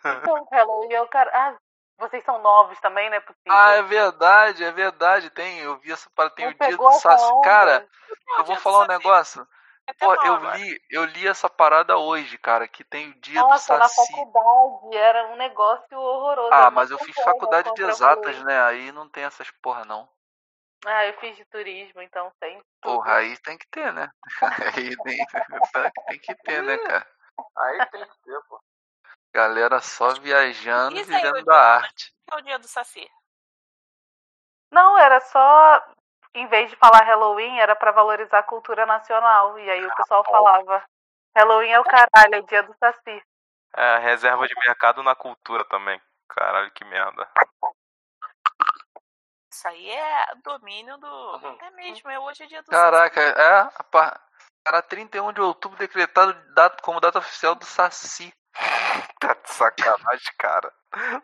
Então, 0.06 0.48
Halloween 0.52 0.94
é 0.94 1.02
o 1.02 1.08
cara. 1.08 1.30
Ah, 1.34 1.56
vocês 1.98 2.24
são 2.24 2.42
novos 2.42 2.80
também, 2.80 3.10
não 3.10 3.18
é 3.18 3.20
possível. 3.20 3.52
Ah, 3.52 3.74
é 3.76 3.82
verdade, 3.84 4.64
é 4.64 4.72
verdade. 4.72 5.30
Tem, 5.30 5.60
eu 5.60 5.78
vi 5.80 5.92
essa 5.92 6.10
parada. 6.16 6.36
Tem 6.36 6.46
Não 6.46 6.52
o 6.52 6.56
dia 6.56 6.68
pegou 6.70 6.90
do 6.90 6.96
essa 6.96 7.18
Saci. 7.18 7.32
onda. 7.32 7.42
Cara, 7.48 7.88
eu 8.38 8.44
vou 8.46 8.56
falar 8.58 8.84
um 8.84 8.88
negócio. 8.88 9.48
Pô, 10.00 10.16
nova. 10.16 10.28
eu 10.28 10.56
li, 10.56 10.82
eu 10.90 11.06
li 11.06 11.28
essa 11.28 11.50
parada 11.50 11.98
hoje, 11.98 12.38
cara, 12.38 12.68
que 12.68 12.84
tem 12.84 13.10
o 13.10 13.16
dia 13.16 13.42
Nossa, 13.42 13.74
do 13.74 13.80
na 13.80 13.88
Saci. 13.90 14.12
faculdade 14.12 14.98
era 14.98 15.28
um 15.28 15.36
negócio 15.36 15.98
horroroso. 15.98 16.54
Ah, 16.54 16.72
mas 16.72 16.90
eu 16.90 16.98
fiz 17.00 17.16
faculdade 17.16 17.74
de 17.74 17.84
exatas, 17.84 18.42
né? 18.44 18.62
Aí 18.64 18.92
não 18.92 19.10
tem 19.10 19.24
essas 19.26 19.52
porra, 19.52 19.84
não. 19.84 20.10
Ah, 20.86 21.06
eu 21.06 21.14
fiz 21.20 21.36
de 21.36 21.46
turismo, 21.46 22.02
então 22.02 22.32
tem. 22.40 22.62
Porra, 22.82 23.18
aí 23.18 23.38
tem 23.40 23.58
que 23.58 23.68
ter, 23.68 23.94
né? 23.94 24.10
Aí 24.78 24.98
tem, 24.98 25.26
tem 26.08 26.20
que 26.20 26.36
ter, 26.44 26.62
né, 26.62 26.78
cara? 26.78 27.08
Aí 27.58 27.86
tem 27.90 28.06
que 28.06 28.22
ter, 28.24 28.42
pô. 28.50 28.62
Galera 29.34 29.80
só 29.80 30.14
viajando 30.20 30.98
e 30.98 31.04
vivendo 31.04 31.44
da 31.46 31.58
arte. 31.58 32.14
É 32.30 32.36
o 32.36 32.42
dia 32.42 32.60
do 32.60 32.68
Saci. 32.68 33.10
Não, 34.72 34.98
era 34.98 35.22
só. 35.22 35.94
Em 36.36 36.48
vez 36.48 36.70
de 36.70 36.76
falar 36.78 37.04
Halloween, 37.04 37.60
era 37.60 37.76
pra 37.76 37.92
valorizar 37.92 38.40
a 38.40 38.44
cultura 38.44 38.86
nacional. 38.86 39.58
E 39.60 39.70
aí 39.70 39.86
o 39.86 39.96
pessoal 39.96 40.24
falava: 40.24 40.84
Halloween 41.38 41.72
é 41.72 41.80
o 41.80 41.84
caralho, 41.84 42.36
é 42.36 42.42
dia 42.42 42.64
do 42.64 42.74
Saci. 42.78 43.24
É, 43.76 43.98
reserva 44.00 44.48
de 44.48 44.56
mercado 44.66 45.02
na 45.04 45.16
cultura 45.16 45.64
também. 45.66 46.02
Caralho, 46.30 46.72
que 46.72 46.84
merda. 46.86 47.28
Isso 49.52 49.68
aí 49.68 49.90
é 49.92 50.26
domínio 50.44 50.98
do. 50.98 51.58
É 51.62 51.70
mesmo, 51.72 52.10
é 52.10 52.20
hoje 52.20 52.44
é 52.44 52.48
dia 52.48 52.64
do 52.64 52.72
Caraca, 52.72 53.22
Saci. 53.22 53.40
é. 53.42 53.58
a 53.76 53.84
pa- 53.84 54.20
Cara, 54.66 54.82
31 54.82 55.34
de 55.34 55.42
outubro 55.42 55.78
decretado 55.78 56.34
como 56.82 57.02
data 57.02 57.20
oficial 57.20 57.54
do 57.56 57.66
Saci. 57.66 58.34
Tá 59.20 59.34
de 59.36 59.50
sacanagem, 59.54 60.34
cara. 60.38 60.74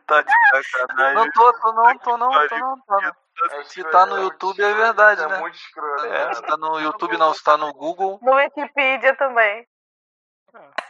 Tá 0.07 0.21
de 0.21 0.31
sacanagem. 0.71 1.15
Não 1.15 1.31
tô, 1.31 1.53
tô 1.59 1.73
não, 1.73 1.97
tô 1.99 2.17
não, 2.17 2.29
tô 2.47 2.57
não, 2.57 2.79
tô 2.81 3.01
não. 3.01 3.15
É 3.51 3.63
Se 3.63 3.83
tá 3.85 4.05
no 4.05 4.17
YouTube, 4.17 4.61
é 4.61 4.73
verdade, 4.73 5.21
isso 5.21 5.29
né? 5.29 5.37
É 5.37 5.39
muito 5.39 5.55
escroto. 5.55 6.05
É, 6.05 6.33
se 6.33 6.41
tá 6.41 6.57
no 6.57 6.79
YouTube 6.79 7.17
não, 7.17 7.33
se 7.33 7.43
tá 7.43 7.57
no 7.57 7.73
Google, 7.73 8.19
No 8.21 8.33
Wikipedia 8.35 9.15
também. 9.15 9.67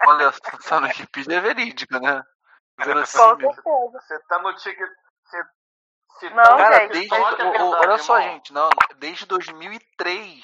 olha, 0.08 0.32
se 0.62 0.70
tá 0.70 0.80
no 0.80 0.88
Wikipedia 0.88 1.38
é 1.38 1.42
verídico, 1.42 2.00
né? 2.00 2.24
Verossímil. 2.80 3.54
certeza. 3.54 3.62
Você 4.02 4.20
tá 4.28 4.40
no 4.40 4.56
ticket. 4.56 4.90
Você, 5.26 5.44
se 6.20 6.30
Não, 6.32 6.44
tá 6.44 6.52
no 6.52 6.58
Cara, 6.58 6.80
gente, 6.82 6.92
desde. 6.92 7.10
TikTok, 7.10 7.42
é 7.58 7.64
o- 7.64 7.70
olha 7.72 7.98
só, 7.98 8.22
gente, 8.22 8.54
não, 8.54 8.70
desde 8.98 9.26
2003. 9.26 10.44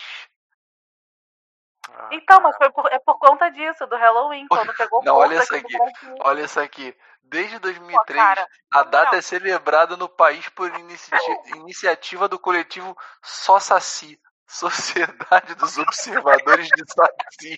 Ah, 1.94 2.10
Então, 2.12 2.42
mas 2.42 2.56
foi 2.58 2.70
por- 2.72 2.92
é 2.92 3.00
por 3.00 3.18
conta 3.20 3.50
disso, 3.50 3.86
do 3.88 3.96
Halloween, 3.96 4.48
quando 4.48 4.74
pegou 4.76 5.04
Não, 5.04 5.16
olha 5.16 5.42
isso 5.42 5.56
aqui. 5.56 5.78
Olha 6.22 6.42
isso 6.44 6.60
aqui. 6.60 6.96
Desde 7.24 7.56
Pô, 7.56 7.62
2003, 7.64 8.24
cara, 8.24 8.48
a 8.72 8.84
data 8.84 9.06
moral. 9.06 9.16
é 9.16 9.22
celebrada 9.22 9.98
no 9.98 10.08
país 10.08 10.48
por 10.50 10.70
inici- 10.80 11.12
iniciativa 11.66 12.28
do 12.28 12.38
coletivo 12.38 12.96
Só 13.24 13.60
Saci, 13.60 14.20
Sociedade 14.48 15.56
dos 15.56 15.78
Observadores 15.78 16.68
de 16.68 16.84
Saci. 16.92 17.58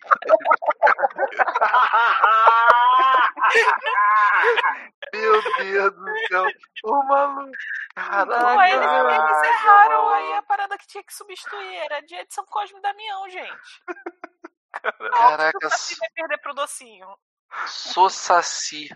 Meu 5.13 5.41
Deus 5.57 5.93
do 5.93 6.27
céu, 6.27 6.45
ô 6.85 7.03
maluco. 7.03 7.51
Caraca. 7.95 8.69
Eles, 8.69 8.81
eles 8.85 9.43
erraram 9.43 10.09
aí 10.09 10.33
a 10.33 10.41
parada 10.43 10.77
que 10.77 10.87
tinha 10.87 11.03
que 11.03 11.13
substituir. 11.13 11.75
Era 11.75 12.01
de 12.01 12.15
Edson 12.15 12.45
Cosme 12.45 12.79
e 12.79 12.81
Damião, 12.81 13.29
gente. 13.29 13.83
Caraca, 15.11 15.67
O 15.67 15.69
Saci 15.69 15.95
vai 15.99 16.09
perder 16.11 16.37
pro 16.39 16.53
docinho. 16.53 17.07
sou 17.67 18.09
Saci. 18.09 18.89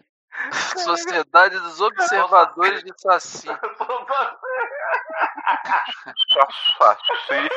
Sociedade 0.77 1.59
dos 1.59 1.81
Observadores 1.81 2.83
de 2.83 2.93
Saci. 2.97 3.47
Saci. 6.29 7.49